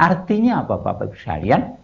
[0.00, 1.76] Artinya apa Bapak Ibu sekalian?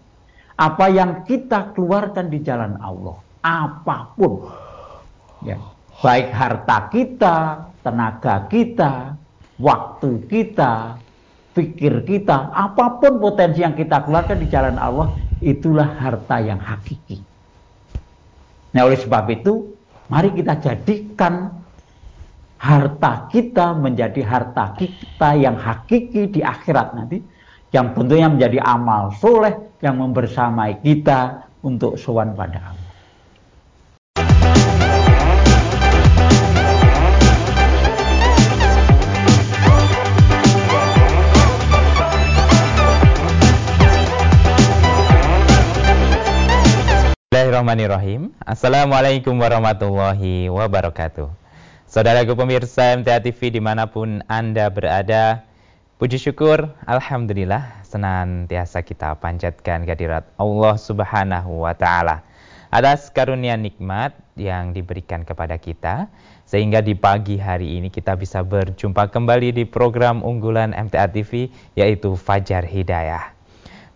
[0.57, 4.49] Apa yang kita keluarkan di jalan Allah, apa pun,
[5.45, 5.61] ya,
[6.01, 7.37] baik harta kita,
[7.85, 9.21] tenaga kita,
[9.61, 10.97] waktu kita,
[11.53, 15.13] pikir kita, apa pun potensi yang kita keluarkan di jalan Allah,
[15.45, 17.21] itulah harta yang hakiki.
[18.73, 19.77] Nah oleh sebab itu,
[20.09, 21.53] mari kita jadikan
[22.57, 27.21] harta kita menjadi harta kita yang hakiki di akhirat nanti,
[27.77, 29.53] yang tentunya menjadi amal soleh
[29.85, 32.85] yang membersamai kita untuk sowan pada Allah.
[47.29, 48.33] Bismillahirrahmanirrahim.
[48.41, 51.29] Assalamualaikum warahmatullahi wabarakatuh.
[51.85, 55.45] Saudaraku pemirsa MTA TV di mana pun Anda berada,
[55.97, 62.21] puji syukur, Alhamdulillah, senantiasa kita panjatkan kehadirat Allah Subhanahu wa Ta'ala
[62.69, 66.13] atas karunia nikmat yang diberikan kepada kita,
[66.45, 72.13] sehingga di pagi hari ini kita bisa berjumpa kembali di program unggulan MTA TV, yaitu
[72.13, 73.33] Fajar Hidayah.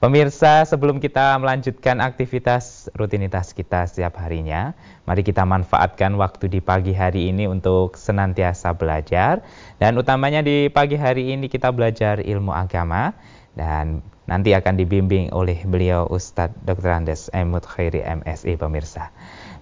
[0.00, 4.72] Pemirsa, sebelum kita melanjutkan aktivitas rutinitas kita setiap harinya,
[5.10, 9.42] mari kita manfaatkan waktu di pagi hari ini untuk senantiasa belajar.
[9.82, 13.10] Dan utamanya di pagi hari ini kita belajar ilmu agama
[13.58, 16.94] dan nanti akan dibimbing oleh beliau Ustadz Dr.
[16.94, 19.10] Andes Emut Khairi MSI pemirsa.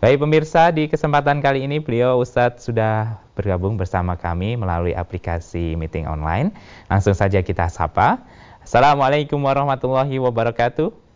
[0.04, 6.04] Baik pemirsa, di kesempatan kali ini beliau Ustadz sudah bergabung bersama kami melalui aplikasi meeting
[6.04, 6.52] online.
[6.92, 8.20] Langsung saja kita sapa.
[8.60, 11.07] Assalamualaikum warahmatullahi wabarakatuh.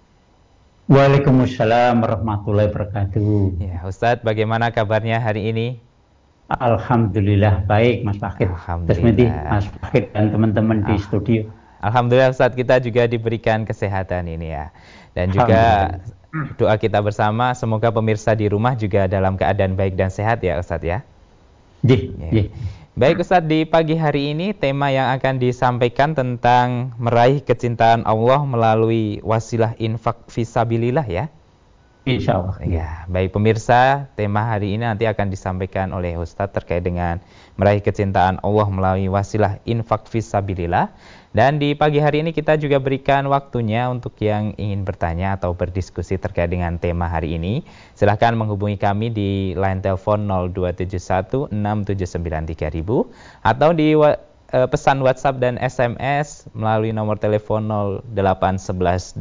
[0.93, 3.65] Waalaikumsalam warahmatullahi wabarakatuh.
[3.65, 5.81] Ya, Ustadz, bagaimana kabarnya hari ini?
[6.53, 8.53] Alhamdulillah baik, Mas Fakir.
[8.53, 9.57] Alhamdulillah.
[9.57, 11.01] Mas Fakir dan teman-teman di ah.
[11.01, 11.49] studio.
[11.81, 14.69] Alhamdulillah Ustadz kita juga diberikan kesehatan ini ya.
[15.17, 15.97] Dan juga
[16.61, 20.85] doa kita bersama semoga pemirsa di rumah juga dalam keadaan baik dan sehat ya Ustadz
[20.85, 21.01] ya.
[21.89, 22.53] Jih, ya.
[22.93, 29.17] Baik Ustadz, di pagi hari ini tema yang akan disampaikan tentang meraih kecintaan Allah melalui
[29.25, 31.33] wasilah infak visabilillah ya.
[32.05, 32.61] Insya Allah.
[32.61, 37.17] Ya, baik pemirsa, tema hari ini nanti akan disampaikan oleh Ustadz terkait dengan
[37.57, 40.93] meraih kecintaan Allah melalui wasilah infak visabilillah.
[41.33, 46.21] Dan di pagi hari ini kita juga berikan waktunya untuk yang ingin bertanya atau berdiskusi
[46.21, 47.65] terkait dengan tema hari ini.
[47.97, 54.13] Silahkan menghubungi kami di line telepon 02716793000 atau di uh,
[54.69, 57.65] pesan WhatsApp dan SMS melalui nomor telepon
[58.13, 59.17] 08112553000.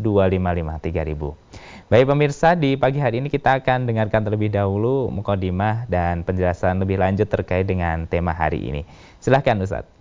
[1.87, 6.99] Baik pemirsa, di pagi hari ini kita akan dengarkan terlebih dahulu mukodimah dan penjelasan lebih
[6.99, 8.83] lanjut terkait dengan tema hari ini.
[9.23, 10.00] Silahkan Ustadz.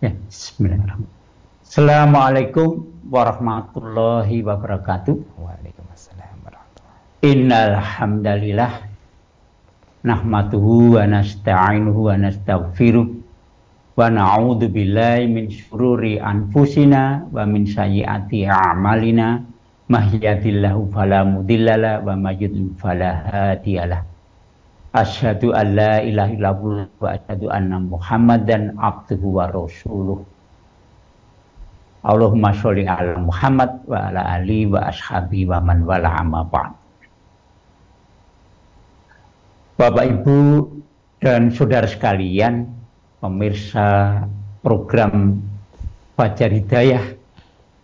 [0.00, 1.12] Ya, bismillahirrahmanirrahim.
[1.60, 5.12] Assalamualaikum warahmatullahi wabarakatuh.
[5.36, 8.72] Waalaikumsalam warahmatullahi Innal hamdalillah
[10.00, 19.44] nahmaduhu wa nasta'inuhu wa nastaghfiruh wa na'udzu billahi min syururi anfusina wa min sayyiati a'malina
[19.92, 24.08] mahdiyadillahu fala mudhillalah wa may yudlil fala hadiyalah
[24.90, 30.18] Asyhadu an la ilaha illallah wa asyhadu anna Muhammadan abduhu wa rasuluh.
[32.02, 36.74] Allahumma sholli ala Muhammad wa ala ali wa ashabi wa man wala amma ba'd.
[39.78, 40.66] Bapak Ibu
[41.22, 42.66] dan saudara sekalian,
[43.22, 44.26] pemirsa
[44.58, 45.38] program
[46.18, 47.14] Fajar Hidayah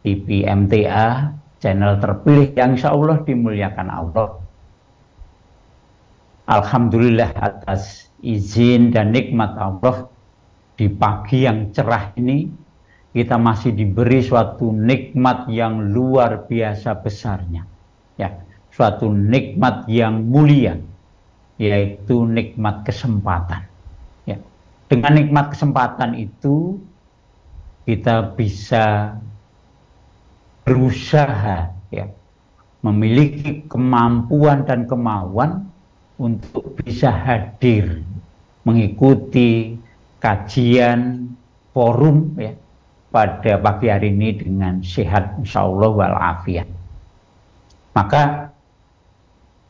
[0.03, 1.31] TV MTA,
[1.63, 4.46] channel terpilih yang insya Allah dimuliakan Allah
[6.47, 10.07] Alhamdulillah atas izin dan nikmat Allah
[10.79, 12.47] di pagi yang cerah ini
[13.11, 17.67] kita masih diberi suatu nikmat yang luar biasa besarnya.
[18.15, 20.79] Ya suatu nikmat yang mulia
[21.59, 23.67] yaitu nikmat kesempatan.
[24.23, 24.39] Ya
[24.87, 26.79] dengan nikmat kesempatan itu
[27.91, 29.19] kita bisa
[30.63, 32.07] berusaha ya
[32.87, 35.75] memiliki kemampuan dan kemauan
[36.17, 38.01] untuk bisa hadir
[38.65, 39.77] mengikuti
[40.19, 41.31] kajian
[41.77, 42.57] forum ya
[43.13, 46.69] pada pagi hari ini dengan sehat insyaallah walafiat.
[47.97, 48.53] Maka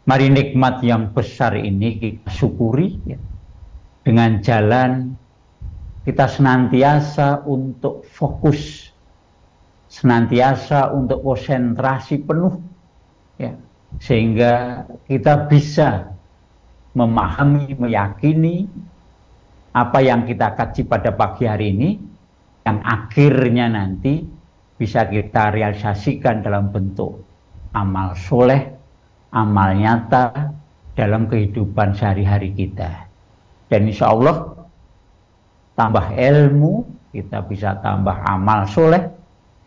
[0.07, 3.19] mari nikmat yang besar ini kita syukuri ya.
[4.07, 5.19] Dengan jalan
[6.07, 8.95] kita senantiasa untuk fokus
[9.91, 12.59] senantiasa untuk konsentrasi penuh
[13.39, 13.55] ya
[13.99, 16.16] sehingga kita bisa
[16.97, 18.65] memahami, meyakini
[19.77, 21.91] apa yang kita kaji pada pagi hari ini,
[22.65, 24.25] yang akhirnya nanti
[24.81, 27.21] bisa kita realisasikan dalam bentuk
[27.77, 28.73] amal soleh,
[29.37, 30.57] amal nyata
[30.97, 33.05] dalam kehidupan sehari-hari kita.
[33.69, 34.57] Dan insya Allah
[35.77, 39.05] tambah ilmu, kita bisa tambah amal soleh,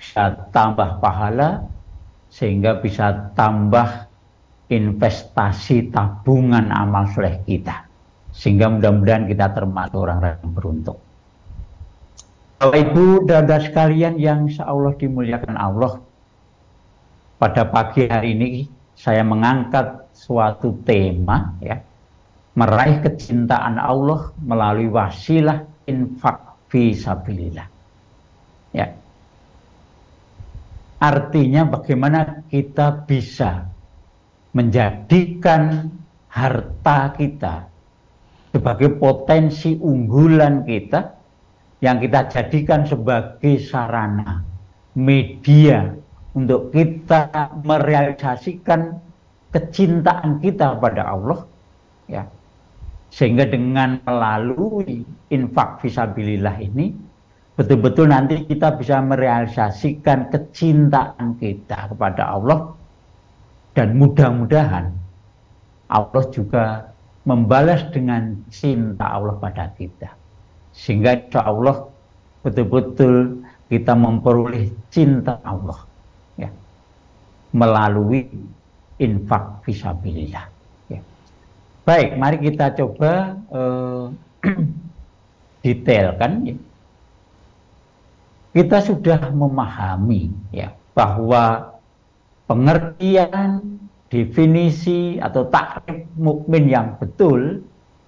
[0.02, 1.62] bisa tambah pahala,
[2.34, 4.09] sehingga bisa tambah
[4.70, 7.90] investasi tabungan amal soleh kita.
[8.30, 11.00] Sehingga mudah-mudahan kita termasuk orang-orang yang beruntung.
[12.60, 16.04] Bapak Ibu dan sekalian yang Allah dimuliakan Allah,
[17.40, 18.50] pada pagi hari ini
[18.94, 21.80] saya mengangkat suatu tema ya,
[22.60, 27.68] meraih kecintaan Allah melalui wasilah infak fisabilillah.
[28.76, 28.92] Ya.
[31.00, 33.72] Artinya bagaimana kita bisa
[34.54, 35.92] menjadikan
[36.30, 37.70] harta kita
[38.50, 41.14] sebagai potensi unggulan kita
[41.80, 44.42] yang kita jadikan sebagai sarana
[44.98, 45.94] media
[46.34, 47.30] untuk kita
[47.62, 49.00] merealisasikan
[49.50, 51.40] kecintaan kita pada Allah
[52.10, 52.24] ya.
[53.10, 55.02] Sehingga dengan melalui
[55.34, 56.94] infak visabilillah ini
[57.58, 62.79] betul-betul nanti kita bisa merealisasikan kecintaan kita kepada Allah
[63.80, 64.92] dan mudah-mudahan
[65.88, 66.92] Allah juga
[67.24, 70.12] membalas dengan cinta Allah pada kita
[70.76, 71.88] sehingga insya Allah
[72.44, 73.40] betul-betul
[73.72, 75.80] kita memperoleh cinta Allah
[76.36, 76.52] ya,
[77.56, 78.28] melalui
[79.00, 80.44] infak visabilillah.
[80.92, 81.00] Ya.
[81.88, 84.12] Baik, mari kita coba uh,
[85.64, 86.52] detailkan.
[86.52, 86.58] Ya.
[88.60, 91.79] Kita sudah memahami ya bahwa
[92.50, 93.62] pengertian
[94.10, 97.62] definisi atau takrif mukmin yang betul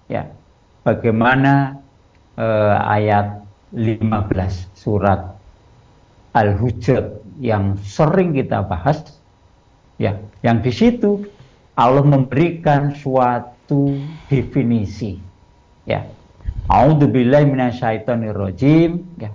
[0.10, 0.26] ya
[0.82, 1.78] bagaimana
[2.42, 3.46] eh, ayat
[3.78, 4.02] 15
[4.74, 5.38] surat
[6.34, 9.22] Al-Hujurat yang sering kita bahas
[10.02, 11.22] ya yang di situ
[11.78, 13.96] Allah memberikan suatu
[14.28, 15.22] definisi
[15.88, 16.04] ya.
[16.68, 19.32] A'udzubillahi minasyaitonirrajim ya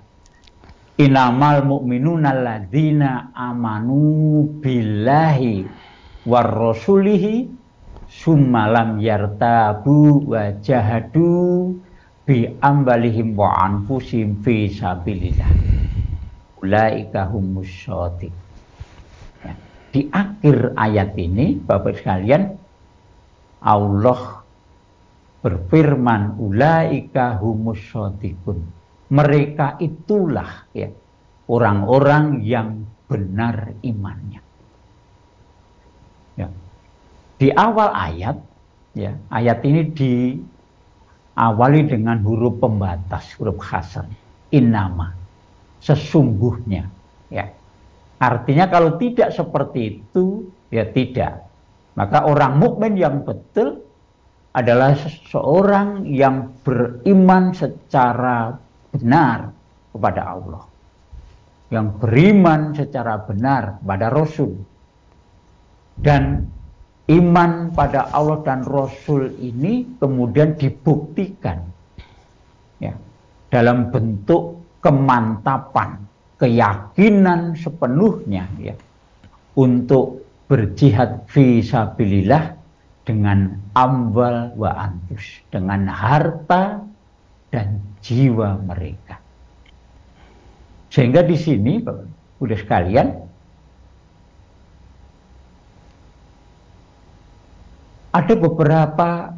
[0.96, 5.68] Inamal mu'minuna alladzina amanu billahi
[6.24, 7.52] war rasulihi
[8.08, 11.76] summalam yartabu wa jahadu
[12.24, 15.52] bi ambalihim wa anfusihim fi sabilillah.
[16.64, 19.52] Ulaika humus ya.
[19.92, 22.56] di akhir ayat ini Bapak sekalian
[23.60, 24.40] Allah
[25.44, 27.84] berfirman ulaika humus
[29.12, 30.90] mereka itulah ya
[31.46, 34.42] orang-orang yang benar imannya
[36.34, 36.48] ya.
[37.38, 38.36] di awal ayat
[38.98, 40.12] ya ayat ini di
[41.36, 44.08] awali dengan huruf pembatas, huruf khasar,
[44.50, 45.12] inama,
[45.84, 46.88] sesungguhnya.
[47.28, 47.52] Ya.
[48.16, 51.44] Artinya kalau tidak seperti itu, ya tidak.
[51.94, 53.84] Maka orang mukmin yang betul
[54.56, 58.56] adalah seseorang yang beriman secara
[58.96, 59.52] benar
[59.92, 60.64] kepada Allah.
[61.68, 64.52] Yang beriman secara benar kepada Rasul.
[65.96, 66.44] Dan
[67.08, 71.64] iman pada Allah dan Rasul ini kemudian dibuktikan
[72.82, 72.92] ya,
[73.48, 76.02] dalam bentuk kemantapan,
[76.36, 78.76] keyakinan sepenuhnya ya,
[79.56, 82.54] untuk berjihad visabilillah
[83.06, 86.82] dengan amwal wa antus, dengan harta
[87.50, 89.18] dan jiwa mereka.
[90.90, 91.82] Sehingga di sini,
[92.40, 93.08] udah sekalian,
[98.16, 99.36] ada beberapa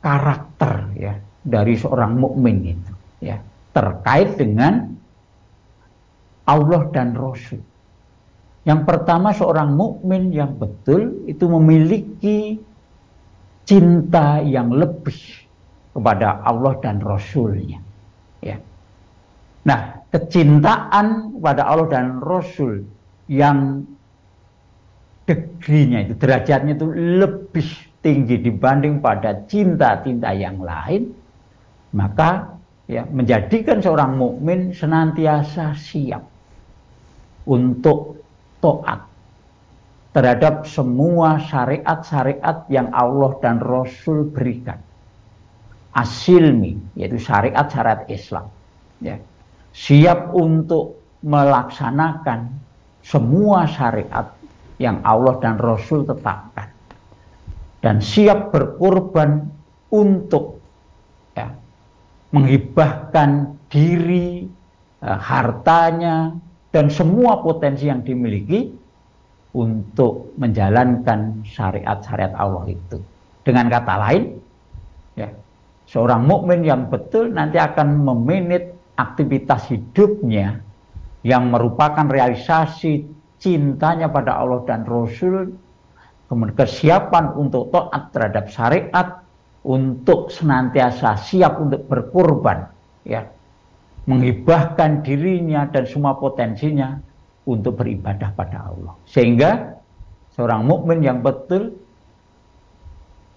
[0.00, 1.14] karakter ya
[1.44, 3.36] dari seorang mukmin itu ya
[3.76, 4.96] terkait dengan
[6.48, 7.60] Allah dan Rasul.
[8.62, 12.62] Yang pertama seorang mukmin yang betul itu memiliki
[13.66, 15.41] cinta yang lebih
[15.92, 17.78] kepada Allah dan Rasulnya.
[18.40, 18.58] Ya.
[19.62, 22.84] Nah, kecintaan kepada Allah dan Rasul
[23.30, 23.86] yang
[25.24, 27.68] degrinya itu derajatnya itu lebih
[28.02, 31.14] tinggi dibanding pada cinta-cinta yang lain
[31.94, 32.58] maka
[32.90, 36.26] ya menjadikan seorang mukmin senantiasa siap
[37.46, 38.18] untuk
[38.58, 39.06] taat
[40.12, 44.76] terhadap semua syariat-syariat yang Allah dan Rasul berikan
[45.92, 48.48] asilmi yaitu syariat-syariat Islam.
[49.04, 49.20] Ya.
[49.72, 52.52] Siap untuk melaksanakan
[53.02, 54.32] semua syariat
[54.78, 56.70] yang Allah dan Rasul tetapkan.
[57.82, 59.50] Dan siap berkorban
[59.90, 60.62] untuk
[61.34, 61.50] ya,
[62.30, 64.46] menghibahkan diri,
[65.02, 66.30] eh, hartanya,
[66.70, 68.70] dan semua potensi yang dimiliki
[69.52, 72.98] untuk menjalankan syariat-syariat Allah itu.
[73.42, 74.41] Dengan kata lain,
[75.92, 80.64] seorang mukmin yang betul nanti akan memanage aktivitas hidupnya
[81.20, 83.04] yang merupakan realisasi
[83.36, 85.52] cintanya pada Allah dan Rasul,
[86.26, 89.08] kemudian kesiapan untuk taat terhadap syariat,
[89.62, 92.66] untuk senantiasa siap untuk berkorban,
[93.06, 93.28] ya,
[94.08, 96.98] menghibahkan dirinya dan semua potensinya
[97.46, 98.94] untuk beribadah pada Allah.
[99.06, 99.78] Sehingga
[100.34, 101.74] seorang mukmin yang betul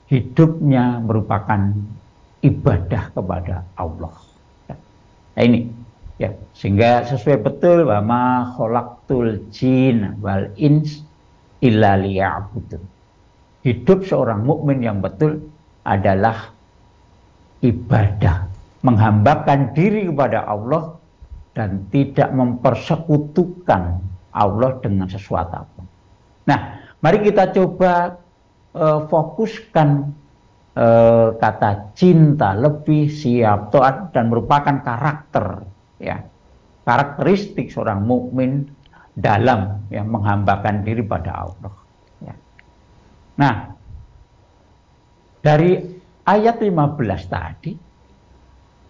[0.10, 1.74] hidupnya merupakan
[2.46, 4.14] ibadah kepada Allah.
[5.36, 5.68] Nah ini
[6.22, 11.02] ya sehingga sesuai betul bahwa khalaqtul jin wal ins
[11.66, 11.98] illa.
[13.66, 15.42] Hidup seorang mukmin yang betul
[15.82, 16.54] adalah
[17.66, 18.46] ibadah,
[18.86, 21.02] menghambakan diri kepada Allah
[21.58, 25.82] dan tidak mempersekutukan Allah dengan sesuatu apa.
[26.46, 26.60] Nah,
[27.02, 28.22] mari kita coba
[28.78, 30.14] uh, fokuskan
[30.76, 35.64] uh, kata cinta lebih siap taat dan merupakan karakter
[36.00, 36.20] ya
[36.86, 38.70] karakteristik seorang mukmin
[39.16, 41.74] dalam ya menghambakan diri pada Allah.
[42.22, 42.36] Ya.
[43.40, 43.56] Nah,
[45.40, 45.80] dari
[46.28, 47.74] ayat 15 tadi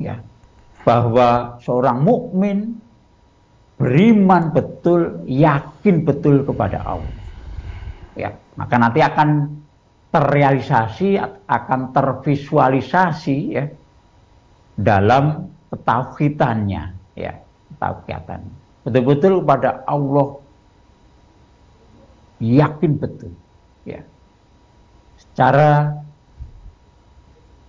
[0.01, 0.17] ya
[0.83, 2.81] bahwa seorang mukmin
[3.75, 7.15] beriman betul, yakin betul kepada Allah.
[8.15, 9.51] Ya, maka nanti akan
[10.15, 13.67] terrealisasi, akan tervisualisasi ya
[14.79, 16.83] dalam ketauhidannya,
[17.19, 17.35] ya,
[17.75, 18.47] ketauhidan.
[18.87, 20.39] Betul-betul kepada Allah
[22.39, 23.35] yakin betul,
[23.83, 23.99] ya.
[25.19, 25.99] Secara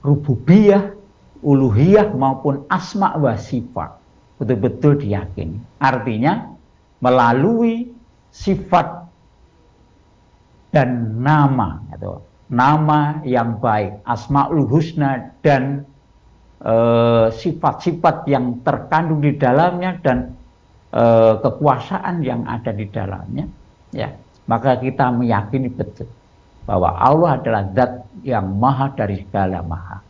[0.06, 0.94] rububiyah
[1.42, 3.90] uluhiyah maupun asma wa sifat
[4.38, 5.58] betul-betul diyakini.
[5.82, 6.46] Artinya
[7.02, 7.90] melalui
[8.30, 9.08] sifat
[10.70, 15.82] dan nama atau nama yang baik, asmaul husna dan
[16.62, 20.34] eh, sifat-sifat e, yang terkandung di dalamnya dan
[20.94, 21.02] e,
[21.42, 23.44] kekuasaan yang ada di dalamnya,
[23.90, 24.14] ya
[24.46, 26.06] maka kita meyakini betul
[26.66, 27.92] bahwa Allah adalah zat
[28.26, 30.02] yang maha dari segala maha.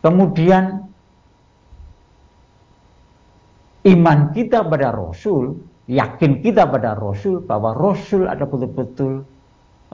[0.00, 0.84] Kemudian
[3.88, 5.56] iman kita pada Rasul,
[5.88, 9.24] yakin kita pada Rasul bahwa Rasul ada betul-betul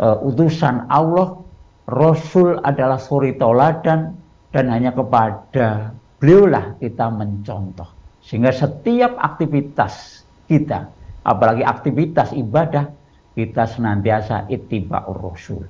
[0.00, 1.40] uh, utusan Allah,
[1.86, 4.16] Rasul adalah suri toladan
[4.50, 7.86] dan hanya kepada beliaulah kita mencontoh.
[8.24, 10.90] Sehingga setiap aktivitas kita,
[11.22, 12.90] apalagi aktivitas ibadah,
[13.36, 15.62] kita senantiasa ittiba'ur Rasul.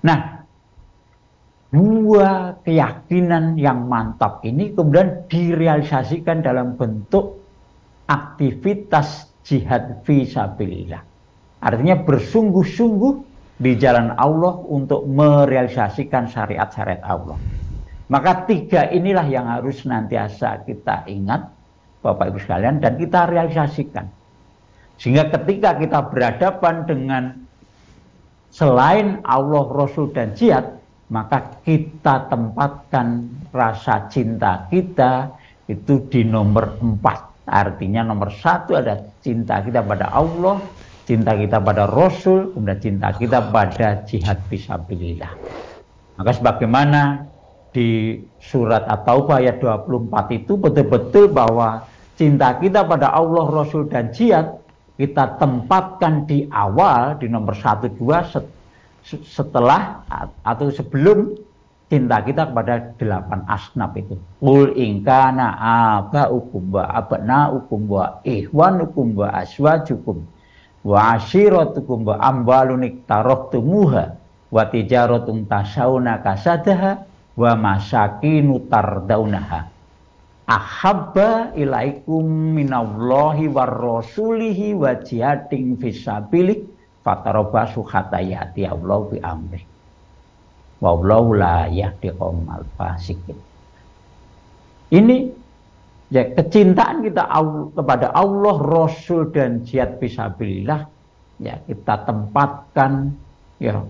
[0.00, 0.42] Nah,
[1.70, 7.38] dua keyakinan yang mantap ini kemudian direalisasikan dalam bentuk
[8.10, 11.04] aktivitas jihad visabilillah.
[11.60, 13.29] Artinya bersungguh-sungguh
[13.60, 17.36] di jalan Allah untuk merealisasikan syariat-syariat Allah.
[18.08, 21.46] Maka tiga inilah yang harus nantiasa kita ingat
[22.00, 24.08] Bapak Ibu sekalian dan kita realisasikan.
[24.96, 27.24] Sehingga ketika kita berhadapan dengan
[28.48, 30.80] selain Allah, Rasul dan jihad,
[31.12, 35.36] maka kita tempatkan rasa cinta kita
[35.68, 37.44] itu di nomor empat.
[37.50, 40.58] Artinya nomor satu ada cinta kita pada Allah,
[41.10, 45.34] cinta kita pada Rasul, kemudian cinta kita pada jihad fisabilillah.
[46.14, 47.26] Maka sebagaimana
[47.74, 51.82] di surat At-Taubah ayat 24 itu betul-betul bahwa
[52.14, 54.62] cinta kita pada Allah, Rasul dan jihad
[54.94, 58.22] kita tempatkan di awal di nomor satu dua
[59.02, 60.06] setelah
[60.46, 61.34] atau sebelum
[61.90, 64.14] cinta kita kepada delapan asnaf itu.
[64.38, 65.58] Qul ingkana
[66.06, 70.38] aba'ukum wa abna'ukum wa ihwanukum wa aswajukum
[70.84, 74.04] wa ashiratukum wa amwalun iktarahtumuha
[74.50, 77.04] wa tijaratun tasawna kasadaha
[77.36, 79.68] wa masakinu tardaunaha
[80.50, 82.26] ahabba ilaikum
[82.58, 86.66] minallahi war rasulihi wa jihadin fisabilih
[87.06, 89.62] fatarobasu hatta Allah bi amri.
[90.80, 93.36] Wallahu la yahdi qaumal fasikin.
[94.90, 95.16] Ini
[96.10, 97.24] ya kecintaan kita
[97.74, 100.86] kepada Allah, Rasul dan jihad fisabilillah
[101.40, 103.14] ya kita tempatkan
[103.62, 103.80] ya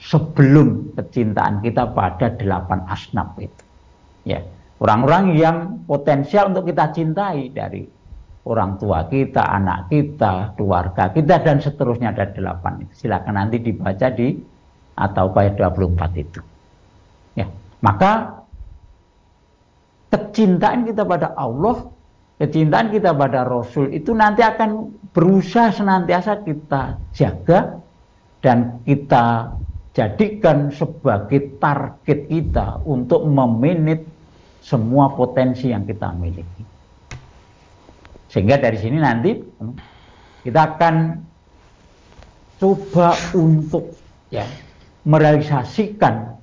[0.00, 3.64] sebelum kecintaan kita pada delapan asnaf itu.
[4.24, 4.40] Ya,
[4.80, 7.84] orang-orang yang potensial untuk kita cintai dari
[8.44, 12.84] orang tua kita, anak kita, keluarga kita dan seterusnya ada delapan.
[12.92, 14.36] Silakan nanti dibaca di
[14.94, 16.40] atau ayat 24 itu.
[17.34, 17.50] Ya,
[17.82, 18.43] maka
[20.14, 21.90] kecintaan kita pada Allah
[22.38, 27.78] kecintaan kita pada Rasul itu nanti akan berusaha senantiasa kita jaga
[28.42, 29.54] dan kita
[29.94, 34.02] jadikan sebagai target kita untuk meminit
[34.58, 36.64] semua potensi yang kita miliki.
[38.26, 39.38] Sehingga dari sini nanti
[40.42, 40.94] kita akan
[42.58, 43.94] coba untuk
[44.34, 44.42] ya
[45.06, 46.33] merealisasikan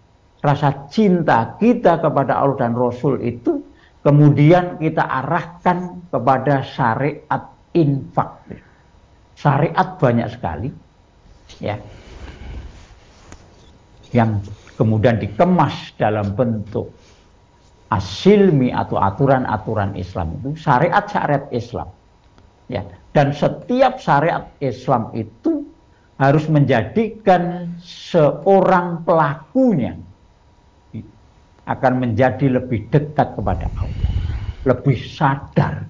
[0.42, 3.62] rasa cinta kita kepada Allah dan Rasul itu
[4.02, 8.30] kemudian kita arahkan kepada syariat infak.
[9.38, 10.70] Syariat banyak sekali
[11.62, 11.78] ya
[14.12, 14.42] yang
[14.76, 16.90] kemudian dikemas dalam bentuk
[17.92, 21.90] asilmi atau aturan-aturan Islam itu syariat-syariat Islam.
[22.72, 25.68] Ya, dan setiap syariat Islam itu
[26.16, 30.00] harus menjadikan seorang pelakunya
[31.70, 34.12] akan menjadi lebih dekat kepada Allah,
[34.66, 35.86] lebih sadar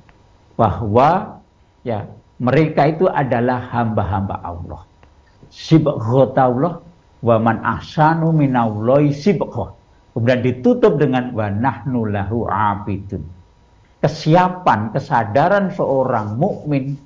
[0.60, 1.40] bahwa
[1.88, 2.06] ya
[2.42, 4.82] mereka itu adalah hamba-hamba Allah.
[5.52, 6.82] Sibghatullah
[7.22, 9.78] wa man ahsanu minallahi sibghah.
[10.12, 13.24] Kemudian ditutup dengan wa nahnu lahu abidun.
[14.04, 17.00] Kesiapan, kesadaran seorang mukmin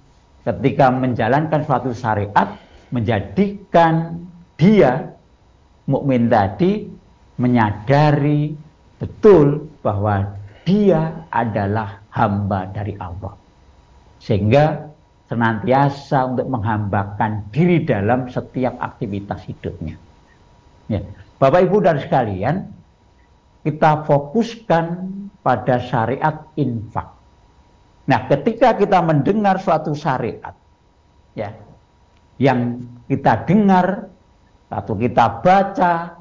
[0.48, 2.56] ketika menjalankan suatu syariat
[2.90, 4.24] menjadikan
[4.56, 5.14] dia
[5.86, 6.88] mukmin tadi
[7.36, 8.56] menyadari
[9.00, 13.36] betul bahwa dia adalah hamba dari Allah.
[14.24, 14.90] Sehingga
[15.30, 19.98] senantiasa untuk menghambakan diri dalam setiap aktivitas hidupnya.
[20.90, 21.02] Ya.
[21.38, 22.56] Bapak Ibu dan sekalian,
[23.66, 24.86] kita fokuskan
[25.42, 27.10] pada syariat infak.
[28.06, 30.54] Nah, ketika kita mendengar suatu syariat,
[31.34, 31.50] ya,
[32.38, 34.10] yang kita dengar
[34.70, 36.15] atau kita baca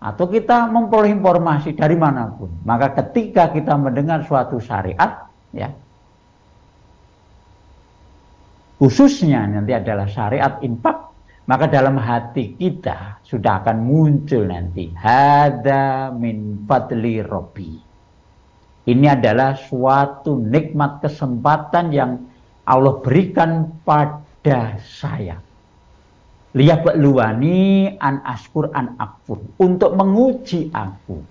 [0.00, 5.68] atau kita memperoleh informasi dari mana pun, maka ketika kita mendengar suatu syariat, ya,
[8.80, 10.96] khususnya nanti adalah syariat infak,
[11.44, 17.76] maka dalam hati kita sudah akan muncul nanti hada min fadli robbi.
[18.88, 22.24] Ini adalah suatu nikmat kesempatan yang
[22.64, 25.49] Allah berikan pada saya.
[26.50, 31.22] Lihat luani an askur an akfur untuk menguji aku.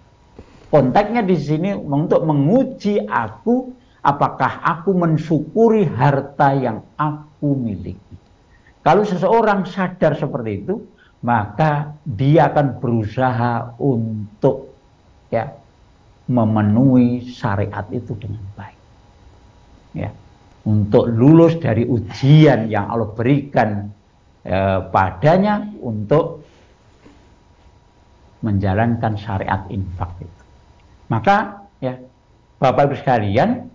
[0.71, 8.15] Konteksnya di sini untuk menguji aku apakah aku mensyukuri harta yang aku miliki.
[8.79, 10.79] Kalau seseorang sadar seperti itu,
[11.19, 14.71] maka dia akan berusaha untuk
[15.27, 15.51] ya
[16.31, 18.79] memenuhi syariat itu dengan baik.
[19.97, 20.13] Ya,
[20.63, 23.89] untuk lulus dari ujian yang Allah berikan
[24.49, 26.41] eh, padanya untuk
[28.41, 30.43] menjalankan syariat infak itu.
[31.11, 31.99] Maka ya
[32.59, 33.67] Bapak Ibu sekalian,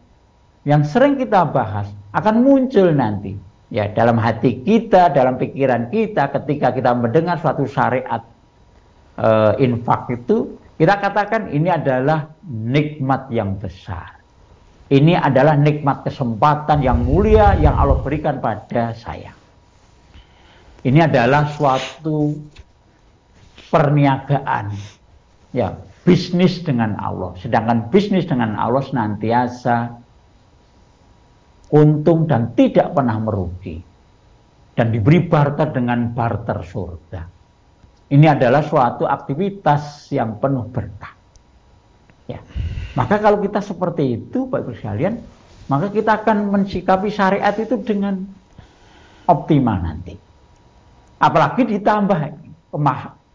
[0.64, 3.36] yang sering kita bahas akan muncul nanti
[3.68, 8.24] ya dalam hati kita, dalam pikiran kita ketika kita mendengar suatu syariat
[9.16, 9.28] e,
[9.60, 14.20] infak itu kita katakan ini adalah nikmat yang besar.
[14.88, 19.32] Ini adalah nikmat kesempatan yang mulia yang Allah berikan pada saya.
[20.84, 22.36] Ini adalah suatu
[23.72, 24.76] perniagaan
[25.56, 25.72] ya
[26.04, 27.32] bisnis dengan Allah.
[27.40, 29.96] Sedangkan bisnis dengan Allah senantiasa
[31.72, 33.80] untung dan tidak pernah merugi.
[34.74, 37.22] Dan diberi barter dengan barter surga.
[38.10, 41.14] Ini adalah suatu aktivitas yang penuh berkah.
[42.26, 42.42] Ya.
[42.98, 45.14] Maka kalau kita seperti itu, Bapak Ibu sekalian,
[45.70, 48.26] maka kita akan mensikapi syariat itu dengan
[49.30, 50.23] optimal nanti.
[51.24, 52.20] Apalagi ditambah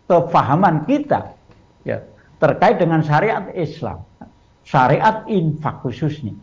[0.06, 1.34] kefahaman kita
[1.82, 2.06] ya,
[2.38, 4.06] terkait dengan syariat Islam,
[4.62, 6.38] syariat infak khususnya.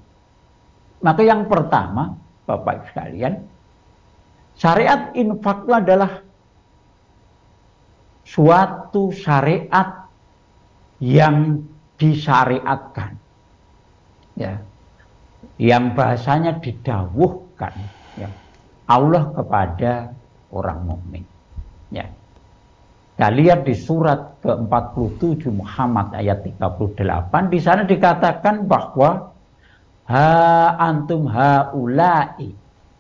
[1.06, 2.18] Maka yang pertama,
[2.50, 3.35] Bapak Ibu sekalian,
[4.59, 6.11] syariat infak itu adalah
[8.26, 10.11] suatu syariat
[10.98, 11.62] yang
[11.94, 13.14] disyariatkan.
[14.35, 14.66] Ya.
[15.62, 17.72] Yang bahasanya didawuhkan
[18.18, 18.28] ya.
[18.90, 20.11] Allah kepada
[20.50, 21.36] orang mukmin.
[21.90, 22.07] Ya.
[23.16, 29.33] Kita lihat di surat ke-47 Muhammad ayat 38 di sana dikatakan bahwa
[30.05, 32.53] ha antum haula'i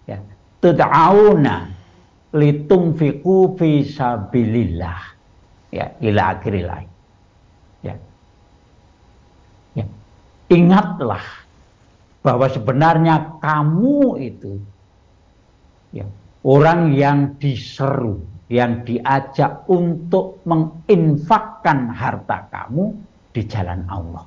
[0.08, 0.16] ya
[0.64, 1.68] tud'auna
[2.32, 5.00] litunfiqu fi sabilillah.
[5.68, 6.64] Ya ila akhiril
[7.84, 7.94] ya.
[9.76, 9.84] Ya.
[10.48, 11.20] Ingatlah
[12.24, 14.56] bahwa sebenarnya kamu itu
[15.92, 16.08] ya
[16.40, 22.94] orang yang diseru yang diajak untuk menginfakkan harta kamu
[23.34, 24.24] di jalan Allah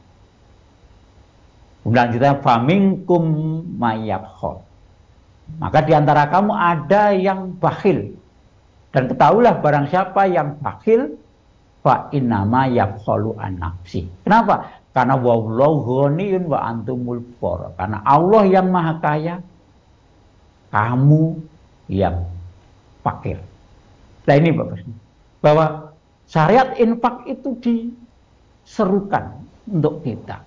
[1.90, 3.24] Kemudian famingkum
[3.82, 4.62] mayabkhol.
[5.58, 8.14] Maka di antara kamu ada yang bakhil.
[8.94, 11.18] Dan ketahuilah barang siapa yang bakhil
[11.82, 14.06] fa innama yabkhalu an nafsi.
[14.22, 14.70] Kenapa?
[14.94, 17.26] Karena wallahu ghaniyun wa antumul
[17.74, 19.36] Karena Allah yang maha kaya,
[20.70, 21.42] kamu
[21.90, 22.22] yang
[23.02, 23.42] fakir.
[24.28, 24.84] Nah ini Bapak
[25.40, 25.96] bahwa
[26.28, 30.44] syariat infak itu diserukan untuk kita.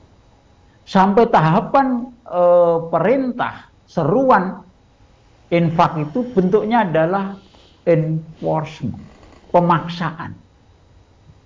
[0.82, 2.42] Sampai tahapan e,
[2.90, 4.60] perintah, seruan
[5.48, 7.38] infak itu bentuknya adalah
[7.86, 8.98] enforcement,
[9.54, 10.34] pemaksaan.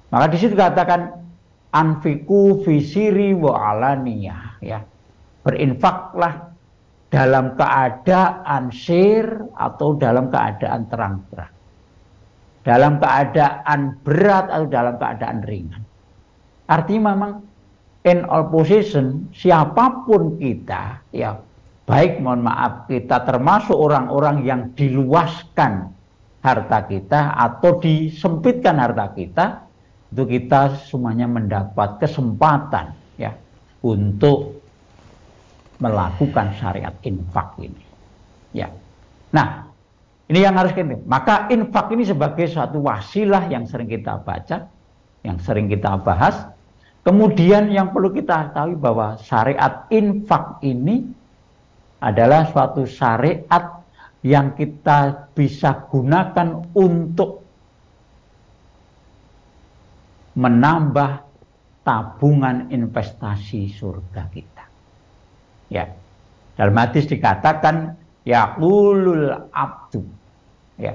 [0.09, 1.21] Maka di situ dikatakan
[1.73, 4.81] anfiku fisiri wa alaniyah ya.
[5.45, 6.57] Berinfaklah
[7.07, 11.56] dalam keadaan sir atau dalam keadaan terang-terang.
[12.67, 15.83] Dalam keadaan berat atau dalam keadaan ringan.
[16.67, 17.33] Artinya memang
[18.03, 21.39] in all position siapa pun kita ya
[21.87, 25.95] baik mohon maaf kita termasuk orang-orang yang diluaskan
[26.43, 29.47] harta kita atau disempitkan harta kita
[30.11, 33.35] itu kita semuanya mendapat kesempatan ya
[33.83, 34.63] untuk
[35.83, 37.85] melakukan syariat infak ini.
[38.55, 38.71] Ya.
[39.35, 39.69] Nah,
[40.27, 40.99] ini yang harus kita.
[41.07, 44.67] Maka infak ini sebagai suatu wasilah yang sering kita baca,
[45.23, 46.51] yang sering kita bahas.
[47.07, 51.07] Kemudian yang perlu kita tahu bahwa syariat infak ini
[52.03, 53.87] adalah suatu syariat
[54.27, 57.47] yang kita bisa gunakan untuk
[60.35, 61.23] menambah
[61.87, 64.65] tabungan investasi surga kita.
[65.71, 65.87] Ya.
[66.59, 67.95] Dalam hadis dikatakan
[68.27, 70.16] yaqulul abdu
[70.81, 70.95] ya.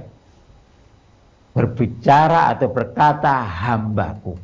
[1.52, 4.39] Berbicara atau berkata hambaku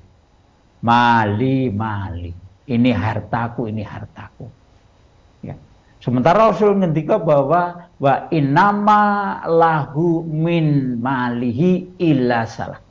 [0.84, 2.32] mali mali
[2.68, 4.46] ini hartaku ini hartaku.
[5.40, 5.56] Ya.
[6.04, 9.02] Sementara Rasul ngendika bahwa wa inama
[9.48, 12.84] lahu min malihi illa salah.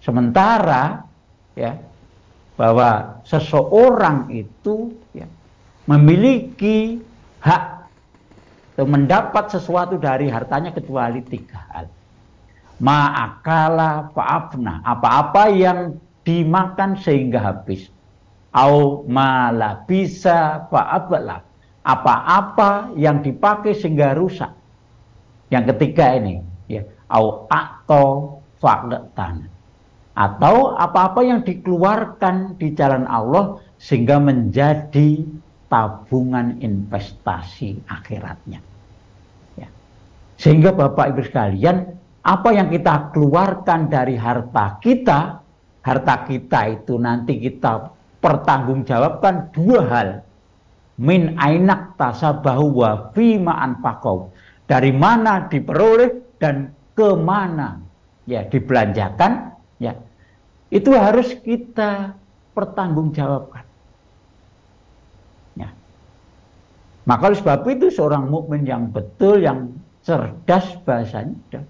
[0.00, 1.04] Sementara
[1.52, 1.76] ya
[2.54, 5.26] bahwa seseorang itu ya,
[5.90, 7.02] memiliki
[7.42, 7.73] hak
[8.74, 11.86] atau mendapat sesuatu dari hartanya kecuali tiga hal.
[12.82, 14.82] Ma'akala fa'afna.
[14.82, 15.94] Apa-apa yang
[16.26, 17.86] dimakan sehingga habis.
[18.50, 21.46] Au malabisa fa'abla.
[21.86, 24.50] Apa-apa yang dipakai sehingga rusak.
[25.54, 26.42] Yang ketiga ini.
[26.66, 26.82] Ya.
[27.06, 29.46] Au akto fa'letan.
[30.18, 35.22] Atau apa-apa yang dikeluarkan di jalan Allah sehingga menjadi
[35.74, 38.62] tabungan investasi akhiratnya.
[39.58, 39.66] Ya.
[40.38, 45.42] Sehingga Bapak Ibu sekalian, apa yang kita keluarkan dari harta kita,
[45.82, 47.90] harta kita itu nanti kita
[48.22, 50.08] pertanggungjawabkan dua hal.
[50.94, 54.30] Min ainak tasabahu wa fima anfaqau.
[54.70, 57.82] Dari mana diperoleh dan ke mana
[58.30, 59.98] ya dibelanjakan ya.
[60.70, 62.14] Itu harus kita
[62.54, 63.73] pertanggungjawabkan.
[67.04, 71.60] Maka oleh sebab itu seorang mukmin yang betul, yang cerdas bahasanya,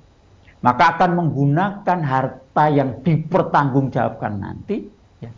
[0.62, 4.87] maka akan menggunakan harta yang dipertanggungjawabkan nanti
[5.18, 5.31] ya,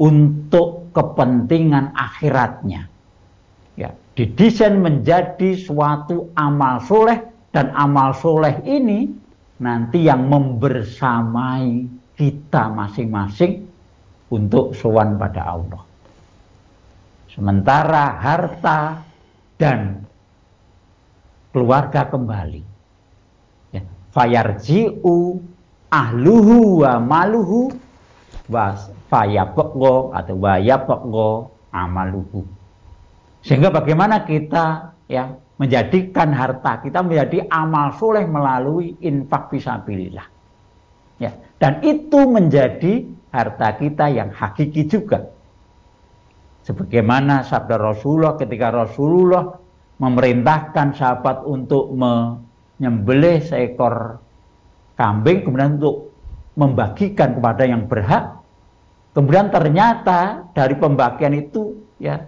[0.00, 2.88] untuk kepentingan akhiratnya.
[3.76, 7.20] Ya, didesain menjadi suatu amal soleh
[7.52, 9.12] dan amal soleh ini
[9.60, 11.84] nanti yang membersamai
[12.16, 13.66] kita masing-masing
[14.32, 15.82] untuk sowan pada Allah.
[17.30, 19.03] Sementara harta
[19.60, 20.02] dan
[21.54, 22.62] keluarga kembali.
[23.70, 23.82] Ya.
[24.10, 25.38] Fayarji'u
[25.90, 27.70] ahluhu wa maluhu
[28.50, 28.74] wa
[29.10, 30.58] fayabqo atau wa
[31.74, 32.42] amaluhu.
[33.44, 40.26] Sehingga bagaimana kita ya menjadikan harta kita menjadi amal soleh melalui infak fisabilillah.
[41.22, 41.30] Ya,
[41.62, 45.33] dan itu menjadi harta kita yang hakiki juga.
[46.64, 49.52] Sebagaimana sabda Rasulullah ketika Rasulullah
[50.00, 54.16] memerintahkan sahabat untuk menyembelih seekor
[54.96, 56.16] kambing kemudian untuk
[56.56, 58.40] membagikan kepada yang berhak.
[59.12, 62.24] Kemudian ternyata dari pembagian itu ya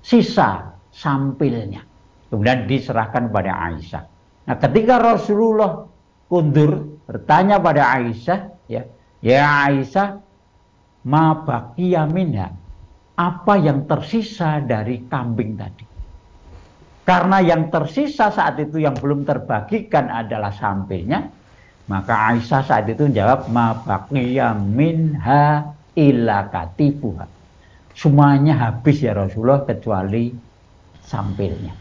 [0.00, 1.84] sisa sampilnya.
[2.32, 4.02] Kemudian diserahkan kepada Aisyah.
[4.50, 5.86] Nah, ketika Rasulullah
[6.26, 8.82] kundur bertanya pada Aisyah, ya,
[9.22, 10.18] ya Aisyah,
[11.06, 12.65] ma baqiya minha
[13.16, 15.84] apa yang tersisa dari kambing tadi.
[17.06, 21.30] Karena yang tersisa saat itu yang belum terbagikan adalah sampilnya,
[21.86, 27.26] maka Aisyah saat itu menjawab ma baqiya minha illa katibuha.
[27.96, 30.28] semuanya habis ya Rasulullah kecuali
[31.00, 31.72] sampilnya.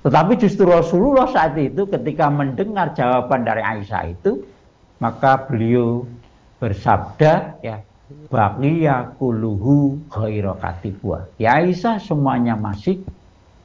[0.00, 4.40] Tetapi justru Rasulullah saat itu ketika mendengar jawaban dari Aisyah itu,
[5.04, 6.08] maka beliau
[6.56, 7.84] bersabda ya
[8.28, 11.28] baqiya kuluhu ghaira katibwa.
[11.36, 13.04] Ya Aisyah semuanya masih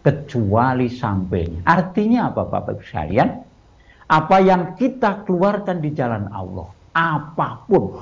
[0.03, 1.63] kecuali sampilnya.
[1.63, 3.29] Artinya apa Bapak Ibu sekalian?
[4.11, 7.97] Apa yang kita keluarkan di jalan Allah, apa pun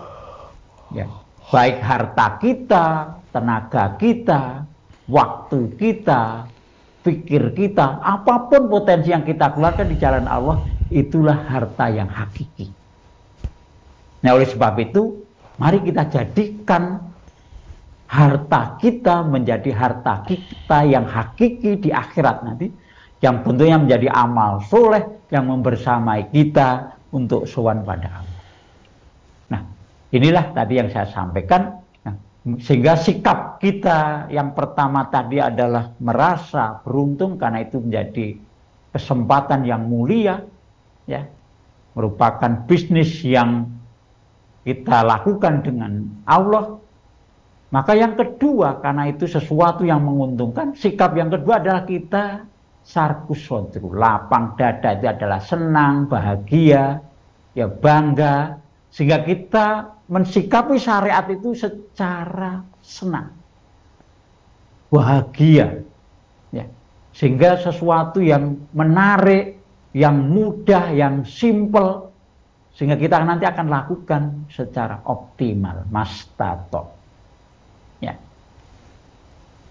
[0.92, 1.06] ya,
[1.54, 2.86] baik harta kita,
[3.30, 4.66] tenaga kita,
[5.08, 6.50] waktu kita,
[7.06, 12.74] pikir kita, apa pun potensi yang kita keluarkan di jalan Allah, itulah harta yang hakiki.
[14.26, 15.21] Nah oleh sebab itu,
[15.60, 17.02] mari kita jadikan
[18.12, 22.68] harta kita menjadi harta kita yang hakiki di akhirat nanti
[23.24, 28.40] yang tentunya menjadi amal soleh yang membersamai kita untuk sowan pada Allah.
[29.54, 29.62] Nah,
[30.12, 31.80] inilah tadi yang saya sampaikan.
[32.04, 32.16] Nah,
[32.60, 38.28] sehingga sikap kita yang pertama tadi adalah merasa beruntung karena itu menjadi
[38.92, 40.44] kesempatan yang mulia,
[41.06, 41.30] ya,
[41.96, 43.70] merupakan bisnis yang
[44.62, 46.82] kita lakukan dengan Allah
[47.71, 52.43] maka yang kedua, karena itu sesuatu yang menguntungkan, sikap yang kedua adalah kita
[52.84, 53.95] sarkus sodru.
[53.95, 57.00] Lapang dada itu adalah senang, bahagia,
[57.56, 58.60] ya bangga.
[58.91, 63.32] Sehingga kita mensikapi syariat itu secara senang.
[64.91, 65.88] Bahagia.
[66.52, 66.67] Ya.
[67.15, 69.63] Sehingga sesuatu yang menarik,
[69.95, 72.11] yang mudah, yang simple.
[72.76, 75.86] Sehingga kita nanti akan lakukan secara optimal.
[75.92, 77.02] Mastato.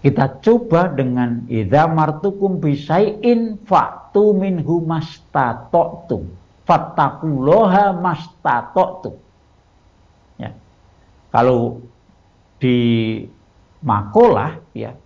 [0.01, 6.25] Kita coba dengan idza martukum bisai'in fa'tu minhu mastata'tum.
[6.65, 9.13] Fattaqullaha mastata'tum.
[10.41, 10.57] Ya.
[11.29, 11.85] Kalau
[12.57, 12.77] di
[13.85, 14.97] makolah ya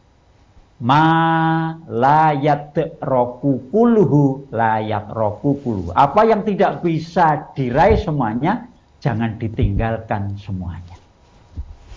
[0.84, 5.96] ma layat roku kulhu layat roku kulhu.
[5.96, 8.68] Apa yang tidak bisa diraih semuanya,
[9.00, 11.00] jangan ditinggalkan semuanya.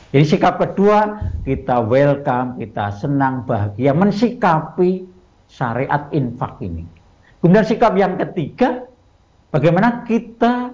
[0.09, 5.05] Jadi sikap kedua kita welcome, kita senang, bahagia mensikapi
[5.51, 6.87] syariat infak ini.
[7.45, 8.89] Kemudian sikap yang ketiga,
[9.53, 10.73] bagaimana kita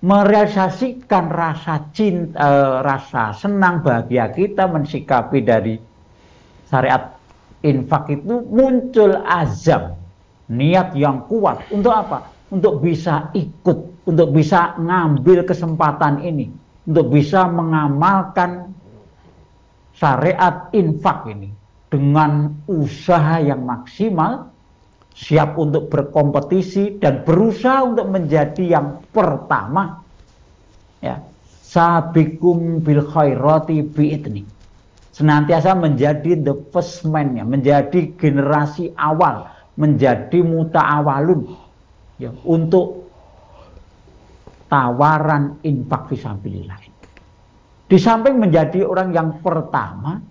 [0.00, 5.89] merealisasikan rasa cinta, eh, rasa senang, bahagia kita mensikapi dari
[6.70, 7.18] syariat
[7.66, 9.98] infak itu muncul azam,
[10.46, 12.30] niat yang kuat untuk apa?
[12.50, 16.50] Untuk bisa ikut, untuk bisa ngambil kesempatan ini
[16.90, 18.72] untuk bisa mengamalkan
[19.94, 21.54] syariat infak ini
[21.86, 24.50] dengan usaha yang maksimal,
[25.14, 30.02] siap untuk berkompetisi dan berusaha untuk menjadi yang pertama.
[30.98, 31.22] Ya,
[31.62, 34.42] sabikum bil khairati bi'itni.
[35.20, 41.44] Senantiasa menjadi the first man ya, menjadi generasi awal, menjadi muta'awalun
[42.16, 43.04] ya, untuk
[44.72, 46.80] tawaran infak fisabilillah.
[47.84, 50.24] Di samping menjadi orang yang pertama,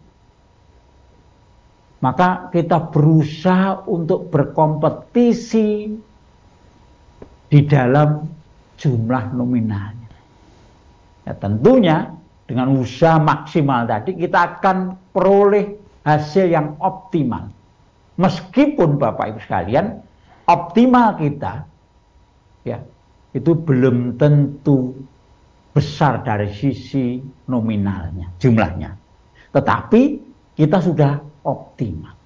[2.02, 5.94] maka kita berusaha untuk berkompetisi
[7.46, 8.26] di dalam
[8.74, 10.10] jumlah nominalnya.
[11.30, 12.18] Ya, tentunya
[12.50, 17.54] dengan usaha maksimal tadi kita akan peroleh hasil yang optimal.
[18.18, 20.02] Meskipun Bapak Ibu sekalian,
[20.50, 21.70] optimal kita
[22.66, 22.82] ya
[23.38, 24.98] itu belum tentu
[25.70, 28.98] besar dari sisi nominalnya, jumlahnya.
[29.54, 30.02] Tetapi
[30.58, 32.18] kita sudah optimal.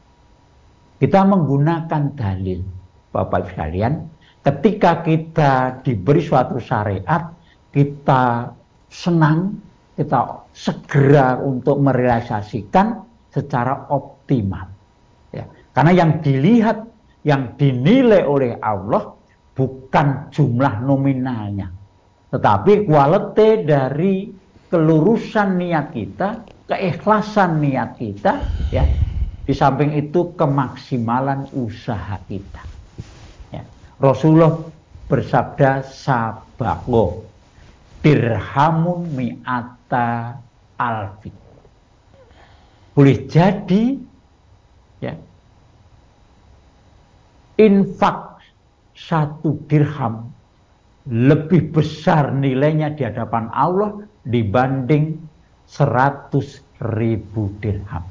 [1.03, 2.63] Kita menggunakan dalil,
[3.11, 3.93] Bapak Ibu sekalian,
[4.39, 7.35] ketika kita diberi suatu syariat,
[7.75, 8.55] kita
[8.87, 9.59] senang,
[9.93, 14.67] kita segera untuk merealisasikan secara optimal.
[15.29, 15.45] Ya.
[15.73, 16.77] Karena yang dilihat,
[17.25, 19.13] yang dinilai oleh Allah
[19.53, 21.69] bukan jumlah nominalnya,
[22.33, 24.33] tetapi kualitas dari
[24.73, 28.41] kelurusan niat kita, keikhlasan niat kita,
[28.73, 28.85] ya.
[29.43, 32.63] Di samping itu kemaksimalan usaha kita.
[33.51, 33.67] Ya.
[33.99, 34.55] Rasulullah
[35.11, 37.27] bersabda sabako
[38.03, 39.07] dirhamun
[39.93, 40.41] mi'ata
[40.81, 41.31] alfi.
[42.93, 43.97] Boleh jadi
[45.01, 45.13] ya
[47.57, 48.41] infak
[48.93, 50.29] satu dirham
[51.09, 55.17] lebih besar nilainya di hadapan Allah dibanding
[55.65, 58.05] seratus ribu dirham.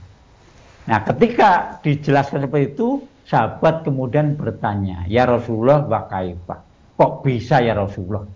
[0.83, 6.59] Nah ketika dijelaskan seperti itu, sahabat kemudian bertanya, Ya Rasulullah wa kaifah?
[6.99, 8.27] Kok bisa ya Rasulullah?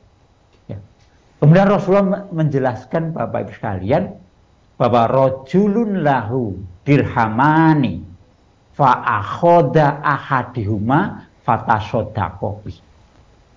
[1.37, 4.05] Kemudian Rasulullah menjelaskan Bapak Ibu sekalian,
[4.77, 8.05] bahwa rojulun lahu dirhamani
[8.77, 12.77] fa akhoda ahadihuma fatasodakobi.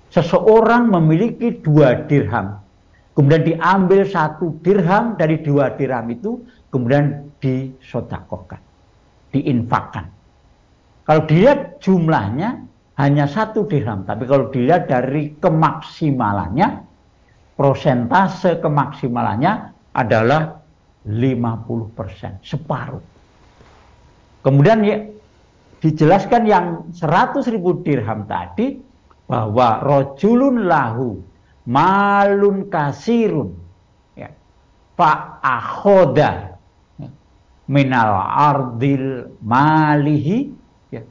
[0.09, 2.57] Seseorang memiliki dua dirham,
[3.13, 6.39] kemudian diambil satu dirham dari dua dirham itu,
[6.71, 8.59] kemudian disodakokan,
[9.35, 10.07] diinfakkan.
[11.05, 12.63] Kalau dilihat jumlahnya
[12.97, 16.88] hanya satu dirham, tapi kalau dilihat dari kemaksimalannya,
[17.59, 20.63] prosentase kemaksimalannya adalah
[21.03, 23.03] 50%, separuh.
[24.39, 25.03] Kemudian ya,
[25.83, 28.79] dijelaskan yang 100 ribu dirham tadi
[29.27, 31.19] bahwa rojulun lahu
[31.67, 33.51] malun kasirun
[34.15, 34.31] ya,
[34.95, 36.55] fa akhoda
[36.95, 37.11] ya,
[37.67, 40.47] minal ardil malihi
[40.95, 41.03] ya,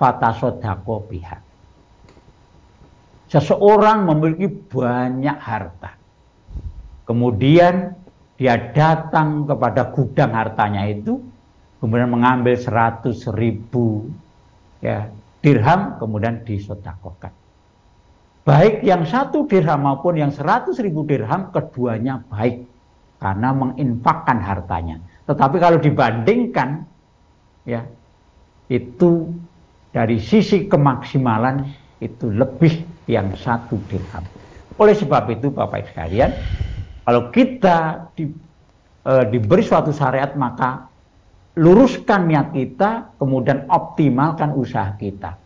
[0.00, 1.49] fatasodako biha.
[3.30, 5.94] Seseorang memiliki banyak harta.
[7.06, 7.94] Kemudian
[8.34, 11.22] dia datang kepada gudang hartanya itu,
[11.78, 14.10] kemudian mengambil seratus ribu
[14.82, 15.06] ya,
[15.38, 17.30] dirham, kemudian disodakokan.
[18.42, 22.66] Baik yang satu dirham maupun yang seratus ribu dirham, keduanya baik
[23.22, 24.98] karena menginfakkan hartanya.
[25.30, 26.82] Tetapi kalau dibandingkan,
[27.62, 27.86] ya
[28.66, 29.30] itu
[29.94, 31.62] dari sisi kemaksimalan
[32.02, 34.22] itu lebih yang satu dirham.
[34.78, 36.30] Oleh sebab itu Bapak sekalian,
[37.04, 38.30] kalau kita di,
[39.02, 40.86] e, diberi suatu syariat maka
[41.58, 45.36] luruskan niat kita, kemudian optimalkan usaha kita.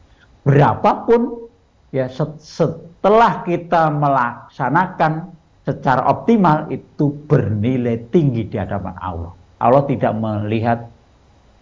[0.44, 1.48] Berapapun
[1.88, 5.32] ya setelah kita melaksanakan
[5.64, 9.32] secara optimal itu bernilai tinggi di hadapan Allah.
[9.56, 10.92] Allah tidak melihat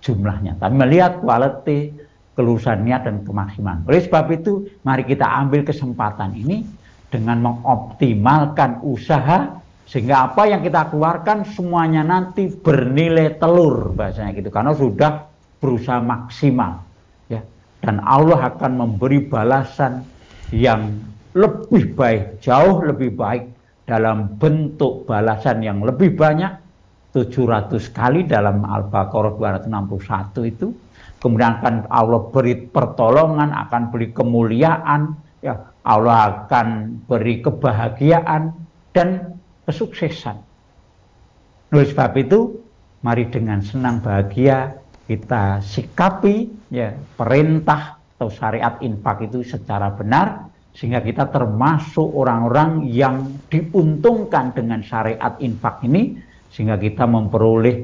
[0.03, 1.95] jumlahnya, tapi melihat kualitas,
[2.33, 3.85] kelulusan niat dan kemaksimalan.
[3.85, 6.65] Oleh sebab itu, mari kita ambil kesempatan ini
[7.13, 14.49] dengan mengoptimalkan usaha sehingga apa yang kita keluarkan semuanya nanti bernilai telur bahasanya gitu.
[14.49, 15.29] Karena sudah
[15.61, 16.81] berusaha maksimal
[17.29, 17.45] ya.
[17.85, 20.09] Dan Allah akan memberi balasan
[20.49, 20.97] yang
[21.37, 23.53] lebih baik jauh lebih baik
[23.85, 26.65] dalam bentuk balasan yang lebih banyak.
[27.13, 30.73] 700 kali dalam Al-Baqarah 261 itu
[31.23, 35.55] kemudian akan Allah beri pertolongan akan beri kemuliaan ya
[35.87, 38.55] Allah akan beri kebahagiaan
[38.91, 40.39] dan kesuksesan.
[41.73, 42.61] Oleh sebab itu,
[43.03, 51.03] mari dengan senang bahagia kita sikapi ya perintah atau syariat infak itu secara benar sehingga
[51.03, 56.17] kita termasuk orang-orang yang diuntungkan dengan syariat infak ini
[56.49, 57.77] sehingga kita memperoleh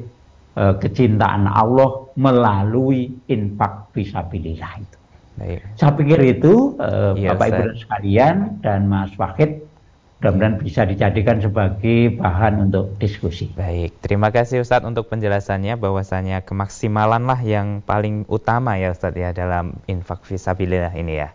[0.57, 4.98] e, kecintaan Allah melalui infak fisabilillah itu.
[5.38, 5.61] Baik.
[5.78, 6.90] Saya pikir itu e,
[7.22, 9.62] ya, Bapak Ibu sekalian dan Mas Wahid
[10.18, 13.46] mudah-mudahan bisa dijadikan sebagai bahan untuk diskusi.
[13.54, 19.31] Baik, terima kasih Ustadz untuk penjelasannya bahwasanya kemaksimalan lah yang paling utama ya Ustadz ya
[19.31, 21.31] dalam infak visabilillah ini ya.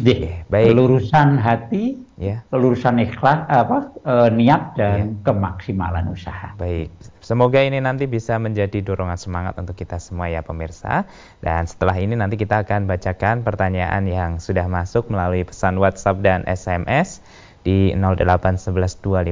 [0.00, 0.72] Oke, baik.
[0.72, 2.40] Kelurusan hati, ya.
[2.48, 5.28] kelurusan ikhlas apa e, niat dan ya.
[5.28, 6.56] kemaksimalan usaha.
[6.56, 6.88] Baik.
[7.22, 11.06] Semoga ini nanti bisa menjadi dorongan semangat untuk kita semua ya pemirsa.
[11.38, 16.42] Dan setelah ini nanti kita akan bacakan pertanyaan yang sudah masuk melalui pesan WhatsApp dan
[16.50, 17.22] SMS
[17.62, 19.22] di 08112553000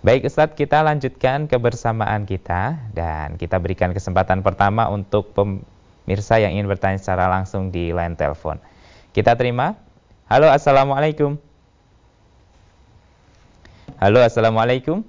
[0.00, 6.72] Baik Ustadz, kita lanjutkan kebersamaan kita dan kita berikan kesempatan pertama untuk pemirsa yang ingin
[6.72, 8.56] bertanya secara langsung di line telepon.
[9.12, 9.76] Kita terima.
[10.24, 11.36] Halo, Assalamualaikum.
[14.00, 15.04] Halo, Assalamualaikum.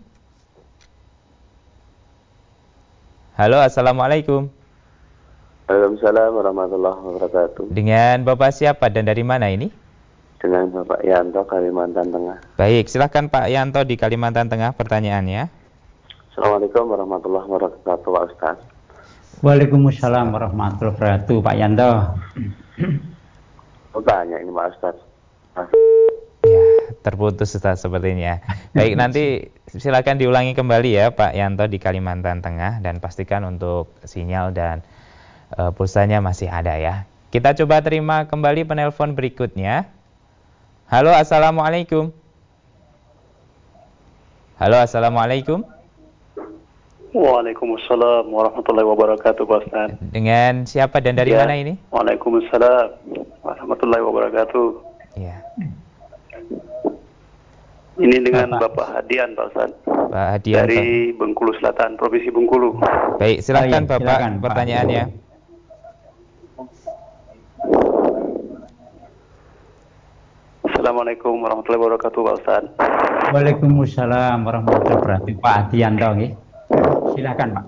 [3.39, 4.51] Halo, Assalamualaikum.
[5.71, 7.63] Waalaikumsalam warahmatullahi wabarakatuh.
[7.71, 9.71] Dengan Bapak siapa dan dari mana ini?
[10.41, 12.41] Dengan Bapak Yanto, Kalimantan Tengah.
[12.57, 15.53] Baik, silahkan Pak Yanto di Kalimantan Tengah pertanyaannya.
[16.33, 18.57] Assalamualaikum warahmatullahi wabarakatuh, Pak Ustaz.
[19.45, 21.91] Waalaikumsalam warahmatullahi wabarakatuh, Pak Yanto.
[24.01, 24.95] Tanya ini Pak Ustaz.
[26.41, 26.63] Ya,
[27.05, 28.41] terputus Ustaz sepertinya.
[28.73, 34.57] Baik, nanti silakan diulangi kembali ya Pak Yanto di Kalimantan Tengah dan pastikan untuk sinyal
[34.57, 34.81] dan
[35.53, 37.05] uh, pulsanya masih ada ya.
[37.29, 40.00] Kita coba terima kembali penelpon berikutnya.
[40.91, 42.11] Halo, assalamualaikum.
[44.59, 45.63] Halo, assalamualaikum.
[47.15, 49.95] Waalaikumsalam warahmatullahi wabarakatuh, Pak Ustaz.
[50.11, 51.47] Dengan siapa dan dari ya.
[51.47, 51.79] mana ini?
[51.95, 53.07] Waalaikumsalam
[53.39, 54.67] warahmatullahi wabarakatuh.
[55.15, 55.39] Iya.
[57.95, 59.71] Ini dengan Bapak, Bapak Hadian, Pak Ustaz.
[59.87, 60.59] Pak Hadian.
[60.67, 61.23] Dari Pak.
[61.23, 62.83] Bengkulu Selatan, Provinsi Bengkulu.
[63.15, 65.03] Baik, silakan oh, iya, Bapak silakan, pertanyaannya.
[70.81, 72.63] Assalamualaikum warahmatullahi wabarakatuh, Pak Ustaz.
[73.29, 75.37] Waalaikumsalam warahmatullahi wabarakatuh.
[75.37, 76.29] Pak Hadian dong, ya.
[77.13, 77.65] Silakan, Pak.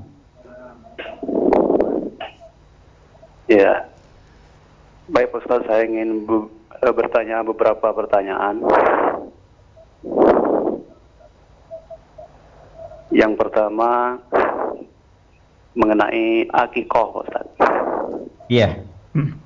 [3.53, 3.85] Ya.
[5.13, 6.25] Baik, Pak Ustaz, saya ingin
[6.81, 8.65] eh, bertanya beberapa pertanyaan.
[13.13, 14.17] Yang pertama
[15.77, 17.45] mengenai akikoh, Pak Ustaz.
[18.49, 18.81] Iya.
[19.13, 19.37] Hmm.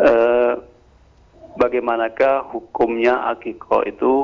[0.00, 0.69] Uh,
[1.60, 4.14] bagaimanakah hukumnya akikoh itu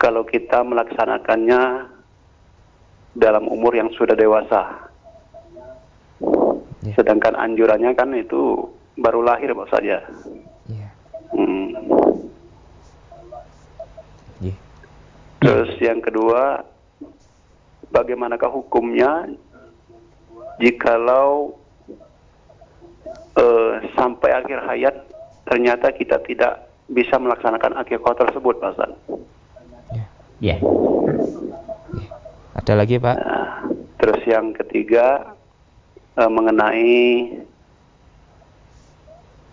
[0.00, 1.92] kalau kita melaksanakannya
[3.16, 4.92] dalam umur yang sudah dewasa.
[6.84, 6.96] Yeah.
[6.96, 10.00] Sedangkan anjurannya kan itu baru lahir Pak saja.
[10.68, 10.90] Yeah.
[11.32, 11.72] Hmm.
[14.40, 14.56] Yeah.
[15.40, 16.60] Terus yang kedua,
[17.92, 19.32] bagaimanakah hukumnya
[20.60, 21.56] jikalau
[23.94, 24.96] sampai akhir hayat
[25.46, 28.92] ternyata kita tidak bisa melaksanakan akikah tersebut Pak Ustaz?
[30.38, 30.60] Ya.
[32.56, 33.16] Ada lagi Pak?
[33.16, 33.52] Nah,
[33.96, 35.36] terus yang ketiga
[36.16, 37.40] uh, mengenai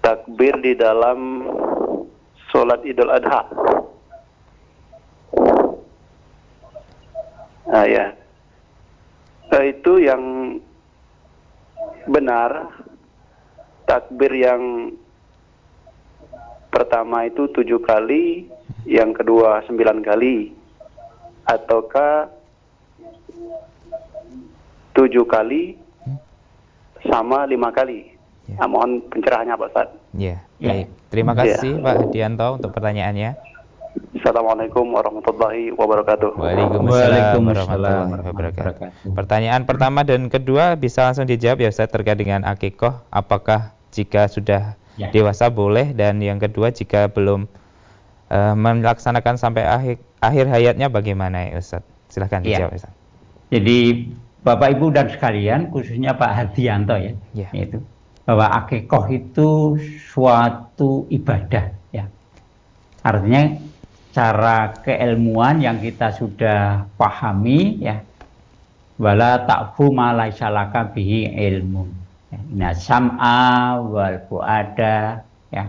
[0.04, 1.47] takbir di dalam
[2.51, 3.41] sholat Idul Adha.
[7.64, 8.12] Nah ya,
[9.56, 10.24] uh, itu yang
[12.12, 12.68] benar
[13.93, 14.89] takbir yang
[16.73, 18.49] pertama itu tujuh kali,
[18.89, 20.49] yang kedua sembilan kali,
[21.45, 22.25] ataukah
[24.97, 25.77] tujuh kali
[27.05, 28.17] sama lima kali?
[28.49, 28.65] Ya.
[28.65, 29.89] Nah, mohon pencerahannya Pak Ustaz.
[30.17, 30.89] Ya, baik.
[31.13, 31.85] Terima kasih ya.
[31.85, 33.37] Pak Hadianto untuk pertanyaannya.
[33.93, 36.33] Assalamualaikum warahmatullahi wabarakatuh.
[36.33, 39.13] Waalaikumsalam warahmatullahi wabarakatuh.
[39.13, 43.05] Pertanyaan pertama dan kedua bisa langsung dijawab ya Ustaz terkait dengan akikoh.
[43.13, 45.13] Apakah jika sudah ya.
[45.13, 47.45] dewasa boleh dan yang kedua jika belum
[48.33, 51.85] uh, melaksanakan sampai akhir akhir hayatnya bagaimana ya Ustaz?
[52.09, 52.65] Silahkan iya.
[52.65, 52.93] dijawab Ustaz.
[53.53, 54.09] Jadi
[54.43, 57.47] Bapak Ibu dan sekalian, khususnya Pak Hardianto ya, ya.
[57.55, 57.79] itu
[58.27, 59.79] bahwa akikoh itu
[60.11, 62.09] suatu ibadah ya.
[63.03, 63.55] Artinya
[64.11, 68.03] cara keilmuan yang kita sudah pahami ya
[69.01, 72.03] wala takfu ma salaka bihi ilmu
[72.53, 75.21] Nah, sam'a wal fuada
[75.53, 75.65] ya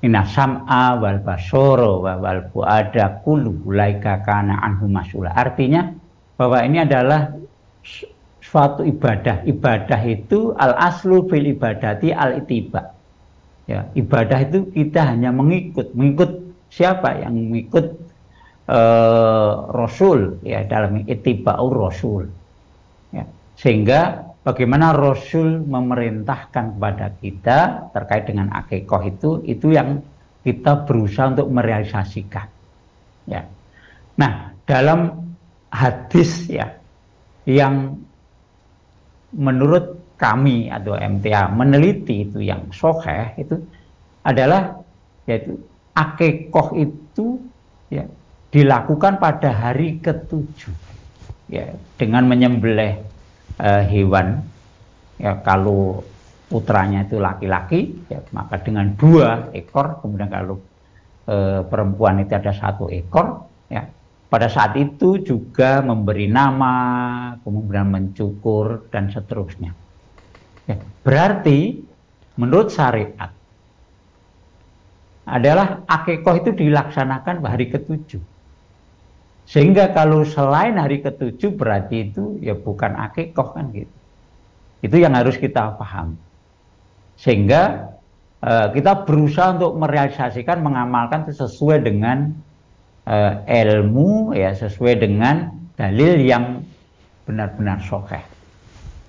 [0.00, 5.36] Inna sam'a wal basoro wal fuada kullu laika kana anhu mas'ula.
[5.36, 5.92] Artinya
[6.40, 7.36] bahwa ini adalah
[8.40, 9.44] suatu ibadah.
[9.44, 12.96] Ibadah itu al aslu fil ibadati al itiba.
[13.68, 17.92] Ya, ibadah itu kita hanya mengikut, mengikut siapa yang mengikut
[18.72, 22.24] uh, Rasul ya dalam itiba'ur Rasul.
[23.12, 23.28] Ya,
[23.60, 27.58] sehingga bagaimana Rasul memerintahkan kepada kita
[27.92, 30.00] terkait dengan akikoh itu, itu yang
[30.40, 32.48] kita berusaha untuk merealisasikan.
[33.28, 33.44] Ya.
[34.16, 35.30] Nah, dalam
[35.70, 36.80] hadis ya
[37.46, 38.00] yang
[39.30, 43.56] menurut kami atau MTA meneliti itu yang sokeh itu
[44.20, 44.76] adalah
[45.24, 45.56] yaitu
[45.96, 47.40] akikoh itu
[47.88, 48.04] ya
[48.50, 50.74] dilakukan pada hari ketujuh
[51.48, 53.09] ya dengan menyembelih
[53.60, 54.40] uh, hewan
[55.20, 56.00] ya kalau
[56.48, 60.56] putranya itu laki-laki ya maka dengan dua ekor kemudian kalau
[61.28, 63.86] uh, perempuan itu ada satu ekor ya
[64.30, 66.74] pada saat itu juga memberi nama
[67.42, 69.74] kemudian mencukur dan seterusnya.
[70.70, 71.82] Ya, berarti
[72.38, 73.34] menurut syariat
[75.26, 78.22] adalah akikoh itu dilaksanakan hari ketujuh
[79.50, 83.90] sehingga kalau selain hari ketujuh berarti itu ya bukan akikoh kan gitu.
[84.78, 86.14] Itu yang harus kita paham.
[87.18, 87.90] Sehingga
[88.46, 92.30] uh, kita berusaha untuk merealisasikan, mengamalkan itu sesuai dengan
[93.10, 96.62] uh, ilmu ya, sesuai dengan dalil yang
[97.26, 98.22] benar-benar sokeh.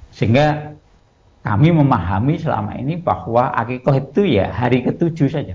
[0.10, 0.74] Sehingga
[1.46, 5.54] kami memahami selama ini bahwa akikoh itu ya hari ketujuh saja.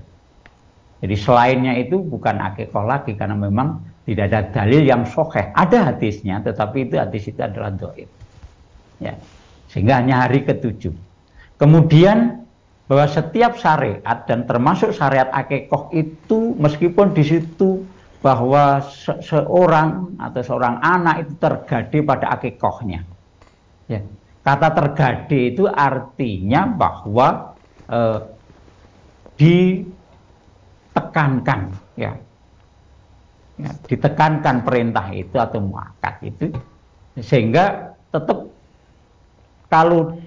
[1.03, 5.51] Jadi selainnya itu bukan akikoh lagi karena memang Tidak ada dalil yang sokeh.
[5.51, 8.07] Ada hadisnya, tetapi itu hadis itu adalah doib.
[9.03, 9.19] Ya.
[9.67, 10.95] Sehingga hanya hari ketujuh.
[11.59, 12.47] Kemudian
[12.87, 17.83] bahwa setiap syariat dan termasuk syariat akikoh itu meskipun di situ
[18.23, 23.03] bahwa se seorang atau seorang anak itu tergade pada akikohnya.
[23.91, 23.99] Ya.
[24.39, 27.59] Kata tergade itu artinya bahwa
[27.91, 28.23] eh,
[29.35, 32.15] ditekankan ya
[33.61, 36.53] ya, ditekankan perintah itu atau muakat itu
[37.17, 38.49] sehingga tetap
[39.67, 40.17] kalau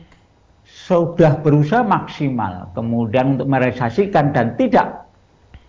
[0.67, 5.07] sudah berusaha maksimal kemudian untuk merealisasikan dan tidak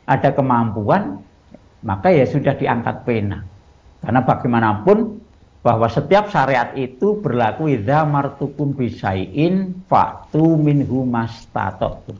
[0.05, 1.21] ada kemampuan
[1.81, 3.41] maka ya sudah diangkat pena.
[4.01, 5.21] Karena bagaimanapun
[5.61, 12.17] bahwa setiap syariat itu berlaku idza martukum bisaiin fa'tu minhu mastata'tum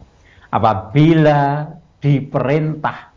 [0.53, 1.65] apabila
[1.97, 3.10] diperintah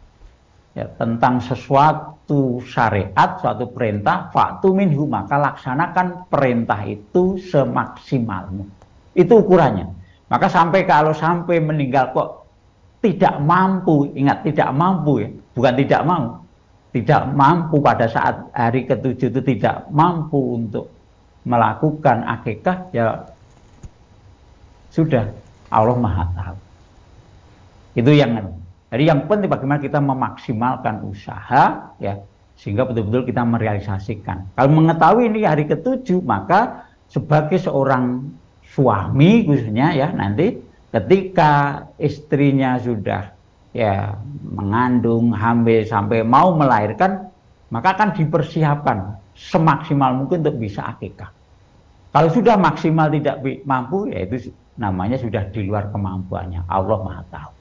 [0.74, 8.64] ya, tentang sesuatu suatu syariat, suatu perintah, faktu minhu maka laksanakan perintah itu semaksimalmu.
[9.12, 9.92] Itu ukurannya.
[10.32, 12.48] Maka sampai kalau sampai meninggal kok
[13.04, 16.24] tidak mampu, ingat tidak mampu ya, bukan tidak mau.
[16.96, 20.88] Tidak mampu pada saat hari ketujuh itu tidak mampu untuk
[21.44, 23.20] melakukan akikah ya
[24.88, 25.28] sudah
[25.68, 26.56] Allah Maha tahu.
[28.00, 28.40] Itu yang
[28.94, 32.14] jadi yang penting bagaimana kita memaksimalkan usaha ya
[32.54, 34.54] sehingga betul-betul kita merealisasikan.
[34.54, 38.22] Kalau mengetahui ini hari ketujuh maka sebagai seorang
[38.70, 40.62] suami khususnya ya nanti
[40.94, 43.34] ketika istrinya sudah
[43.74, 44.14] ya
[44.46, 47.34] mengandung hamil sampai mau melahirkan
[47.74, 51.34] maka akan dipersiapkan semaksimal mungkin untuk bisa akikah.
[52.14, 56.70] Kalau sudah maksimal tidak mampu ya itu namanya sudah di luar kemampuannya.
[56.70, 57.53] Allah Maha tahu.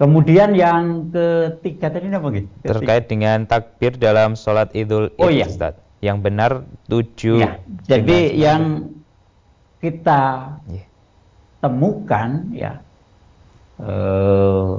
[0.00, 2.48] Kemudian yang ketiga tadi apa gitu?
[2.64, 5.44] Terkait dengan takbir dalam sholat idul oh, iya.
[5.44, 5.76] Ustaz.
[6.00, 6.50] Yang benar
[6.88, 7.44] tujuh.
[7.44, 8.88] Ya, jadi yang
[9.84, 10.84] kita ya.
[11.60, 12.80] temukan ya
[13.76, 14.72] eh,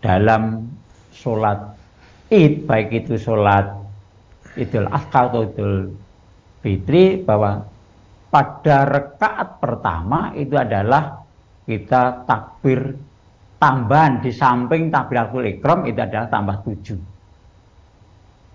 [0.00, 0.72] dalam
[1.12, 1.76] sholat
[2.32, 3.76] id baik itu sholat
[4.56, 5.92] idul adha atau idul
[6.64, 7.68] fitri bahwa
[8.32, 11.20] pada rekaat pertama itu adalah
[11.68, 12.96] kita takbir
[13.58, 17.00] tambahan di samping takbiratul ikram itu adalah tambah tujuh.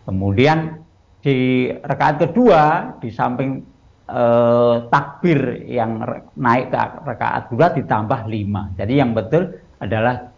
[0.05, 0.79] Kemudian
[1.19, 2.61] di rakaat kedua
[2.97, 3.61] di samping
[4.09, 6.01] eh, takbir yang
[6.35, 8.73] naik ke rakaat dua ditambah lima.
[8.75, 10.29] Jadi yang betul adalah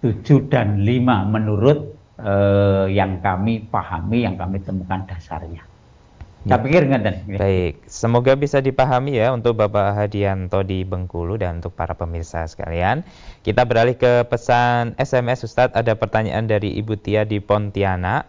[0.00, 5.69] tujuh dan lima menurut eh, yang kami pahami, yang kami temukan dasarnya.
[6.40, 6.64] Saya ya.
[6.64, 7.14] pikir ngeten.
[7.36, 13.04] Baik, semoga bisa dipahami ya untuk Bapak Hadianto di Bengkulu dan untuk para pemirsa sekalian.
[13.44, 18.24] Kita beralih ke pesan SMS Ustadz, ada pertanyaan dari Ibu Tia di Pontianak.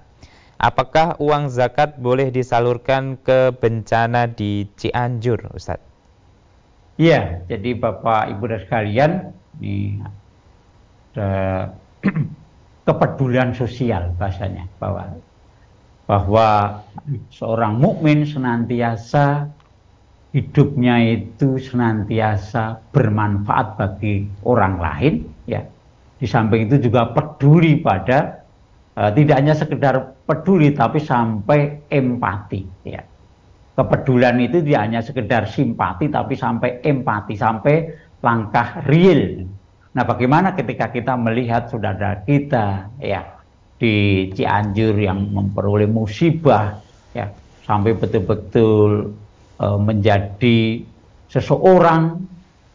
[0.60, 5.88] Apakah uang zakat boleh disalurkan ke bencana di Cianjur, Ustadz?
[7.00, 9.12] Iya, jadi Bapak Ibu dan sekalian,
[9.64, 10.04] ini
[11.16, 11.32] ada
[12.92, 15.16] kepedulian sosial bahasanya bahwa
[16.12, 16.84] bahwa
[17.32, 19.48] seorang mukmin senantiasa
[20.36, 25.14] hidupnya itu senantiasa bermanfaat bagi orang lain
[25.48, 25.64] ya.
[26.20, 28.44] Di samping itu juga peduli pada
[29.00, 33.00] uh, tidak hanya sekedar peduli tapi sampai empati ya.
[33.80, 37.88] Kepedulian itu tidak hanya sekedar simpati tapi sampai empati sampai
[38.20, 39.48] langkah real.
[39.96, 43.41] Nah bagaimana ketika kita melihat saudara kita ya
[43.82, 46.78] di Cianjur yang memperoleh musibah
[47.18, 47.26] ya
[47.66, 49.10] sampai betul-betul
[49.58, 50.86] e, menjadi
[51.26, 52.22] seseorang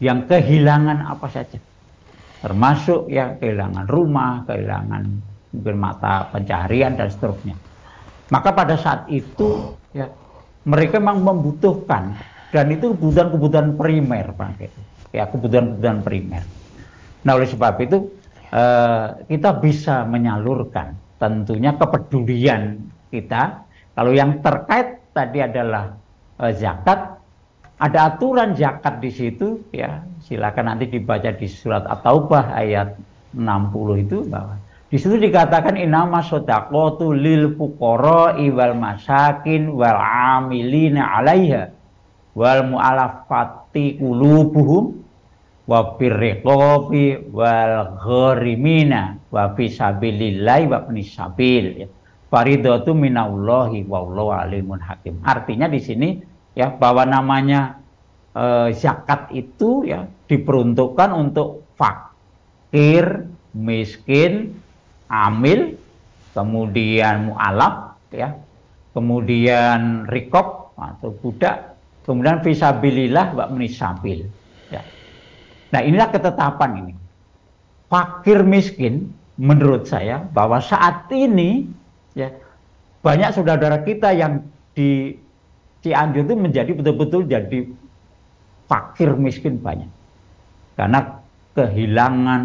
[0.03, 1.55] yang kehilangan apa saja
[2.43, 5.03] termasuk ya kehilangan rumah, kehilangan
[5.55, 7.55] mungkin mata pencaharian dan seterusnya.
[8.27, 10.11] Maka pada saat itu ya
[10.67, 12.19] mereka memang membutuhkan
[12.51, 14.67] dan itu kebutuhan-kebutuhan primer Pak.
[15.15, 16.43] Ya kebutuhan-kebutuhan primer.
[17.23, 18.11] Nah oleh sebab itu
[18.47, 22.79] Eh, kita bisa menyalurkan tentunya kepedulian
[23.11, 23.67] kita.
[23.91, 25.97] Kalau yang terkait tadi adalah
[26.37, 27.17] uh, zakat,
[27.81, 30.05] ada aturan zakat di situ ya.
[30.21, 32.93] Silakan nanti dibaca di surat At-Taubah ayat
[33.33, 41.73] 60 itu bahwa di situ dikatakan inama sodaqatu lil fuqara wal masakin wal amilina 'alaiha
[42.37, 45.06] wal mu'alafati qulubuhum
[45.67, 50.79] wa birriqabi wal gharimina wa fi sabilillah wa
[51.37, 51.87] ya.
[52.27, 55.23] Faridatu minallahi wallahu alimun hakim.
[55.23, 56.09] Artinya di sini
[56.59, 57.79] ya bahwa namanya
[58.35, 64.59] e, zakat itu ya diperuntukkan untuk fakir, miskin,
[65.07, 65.79] amil,
[66.35, 68.35] kemudian mu'alaf, ya,
[68.91, 74.27] kemudian rikop atau budak, kemudian visabilillah wa menisabil.
[74.67, 74.83] Ya.
[75.73, 76.93] Nah inilah ketetapan ini.
[77.87, 81.69] Fakir miskin menurut saya bahwa saat ini
[82.17, 82.33] ya
[83.05, 84.43] banyak saudara-saudara kita yang
[84.75, 85.15] di
[85.85, 87.69] Cianjur itu menjadi betul-betul jadi
[88.67, 89.87] fakir miskin banyak.
[90.75, 91.21] Karena
[91.55, 92.41] kehilangan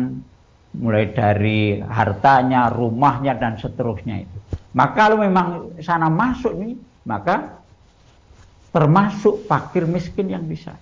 [0.79, 4.39] mulai dari hartanya, rumahnya dan seterusnya itu.
[4.73, 7.61] Maka kalau memang sana masuk nih, maka
[8.73, 10.73] termasuk fakir miskin yang bisa.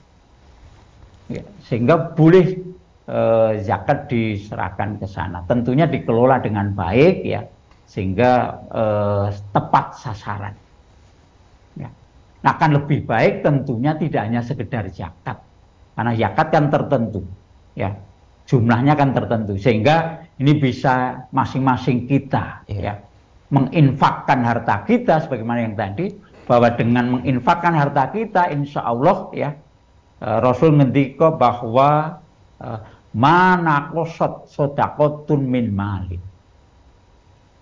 [1.31, 2.59] Ya, sehingga boleh
[3.07, 5.47] eh, zakat diserahkan ke sana.
[5.47, 7.47] Tentunya dikelola dengan baik ya,
[7.87, 10.55] sehingga eh, tepat sasaran.
[11.79, 11.87] Ya.
[12.43, 15.39] Nah, akan lebih baik tentunya tidak hanya sekedar zakat,
[15.95, 17.23] karena zakat kan tertentu,
[17.79, 17.95] ya
[18.51, 22.83] jumlahnya kan tertentu sehingga ini bisa masing-masing kita yeah.
[22.83, 22.95] ya
[23.55, 26.11] menginfakkan harta kita sebagaimana yang tadi
[26.51, 29.55] bahwa dengan menginfakkan harta kita insya Allah ya
[30.21, 32.21] Rasul ngendiko bahwa
[32.61, 32.81] uh,
[33.17, 36.21] mana kosot sodakotun min mali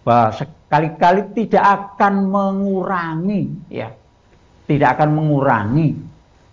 [0.03, 3.95] bahwa sekali-kali tidak akan mengurangi ya
[4.67, 6.09] tidak akan mengurangi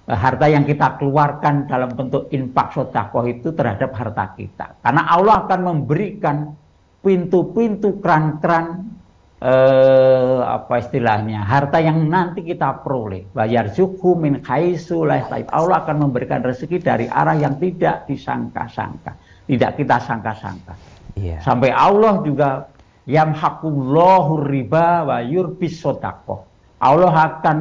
[0.05, 4.77] Eh, harta yang kita keluarkan dalam bentuk infak sodakoh itu terhadap harta kita.
[4.77, 6.53] Karena Allah akan memberikan
[7.01, 8.85] pintu-pintu keran-keran
[9.45, 13.29] eh, apa istilahnya harta yang nanti kita peroleh.
[13.29, 19.13] Bayar suku min khaisu Allah akan memberikan rezeki dari arah yang tidak disangka-sangka,
[19.45, 20.73] tidak kita sangka-sangka.
[21.15, 21.39] Yeah.
[21.45, 22.67] Sampai Allah juga
[23.05, 26.43] yamhaqullahu riba wa yurbis sodakoh.
[26.81, 27.57] Allah akan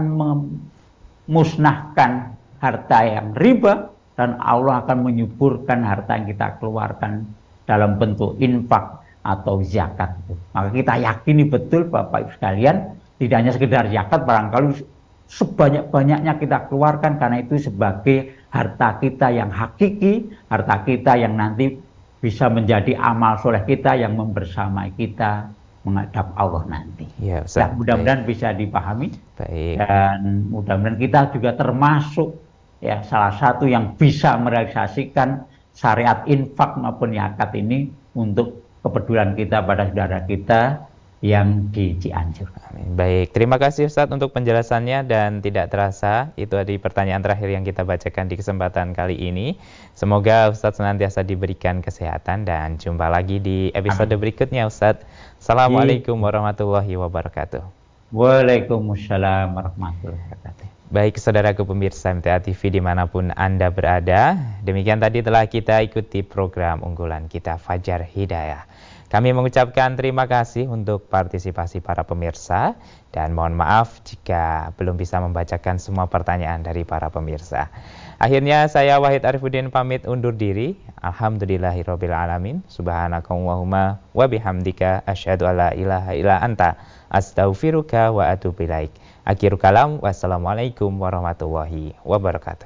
[1.28, 7.28] memusnahkan harta yang riba dan Allah akan menyuburkan harta yang kita keluarkan
[7.64, 10.12] dalam bentuk infak atau zakat.
[10.53, 12.77] Maka kita yakini betul Bapak Ibu sekalian,
[13.16, 14.85] tidak hanya sekedar zakat barangkali
[15.25, 21.81] sebanyak-banyaknya kita keluarkan karena itu sebagai harta kita yang hakiki, harta kita yang nanti
[22.20, 25.49] bisa menjadi amal soleh kita yang membersamai kita
[25.85, 27.05] menghadap Allah nanti.
[27.20, 29.77] Ya, nah, mudah-mudahan bisa dipahami baik.
[29.77, 32.41] dan mudah-mudahan kita juga termasuk
[32.81, 35.45] ya salah satu yang bisa merealisasikan
[35.77, 40.85] syariat infak maupun yakat ini untuk kepedulian kita pada saudara kita
[41.24, 42.53] yang di Cianjur.
[42.93, 47.80] Baik, terima kasih Ustadz untuk penjelasannya dan tidak terasa itu adi pertanyaan terakhir yang kita
[47.80, 49.57] bacakan di kesempatan kali ini.
[49.97, 54.20] Semoga Ustadz senantiasa diberikan kesehatan dan jumpa lagi di episode Amin.
[54.20, 55.09] berikutnya Ustadz.
[55.41, 57.64] Assalamualaikum warahmatullahi wabarakatuh.
[58.12, 60.66] Waalaikumsalam warahmatullahi wabarakatuh.
[60.93, 66.20] Baik saudaraku pemirsa MTA TV di mana pun Anda berada, demikian tadi telah kita ikuti
[66.20, 68.68] program unggulan kita Fajar Hidayah.
[69.13, 72.75] Kami mengucapkan terima kasih untuk partisipasi para pemirsa
[73.15, 77.71] dan mohon maaf jika belum bisa membacakan semua pertanyaan dari para pemirsa.
[78.19, 80.75] Akhirnya saya Wahid Arifuddin pamit undur diri.
[80.99, 82.67] Alhamdulillahirrabbilalamin.
[82.67, 86.81] Subhanakallahumma wa bihamdika asyhadu alla ilaha illa anta
[87.13, 88.91] astaghfiruka wa atubu ilaik.
[89.25, 92.63] Akhir kalam, wassalamualaikum warahmatullahi wabarakatuh.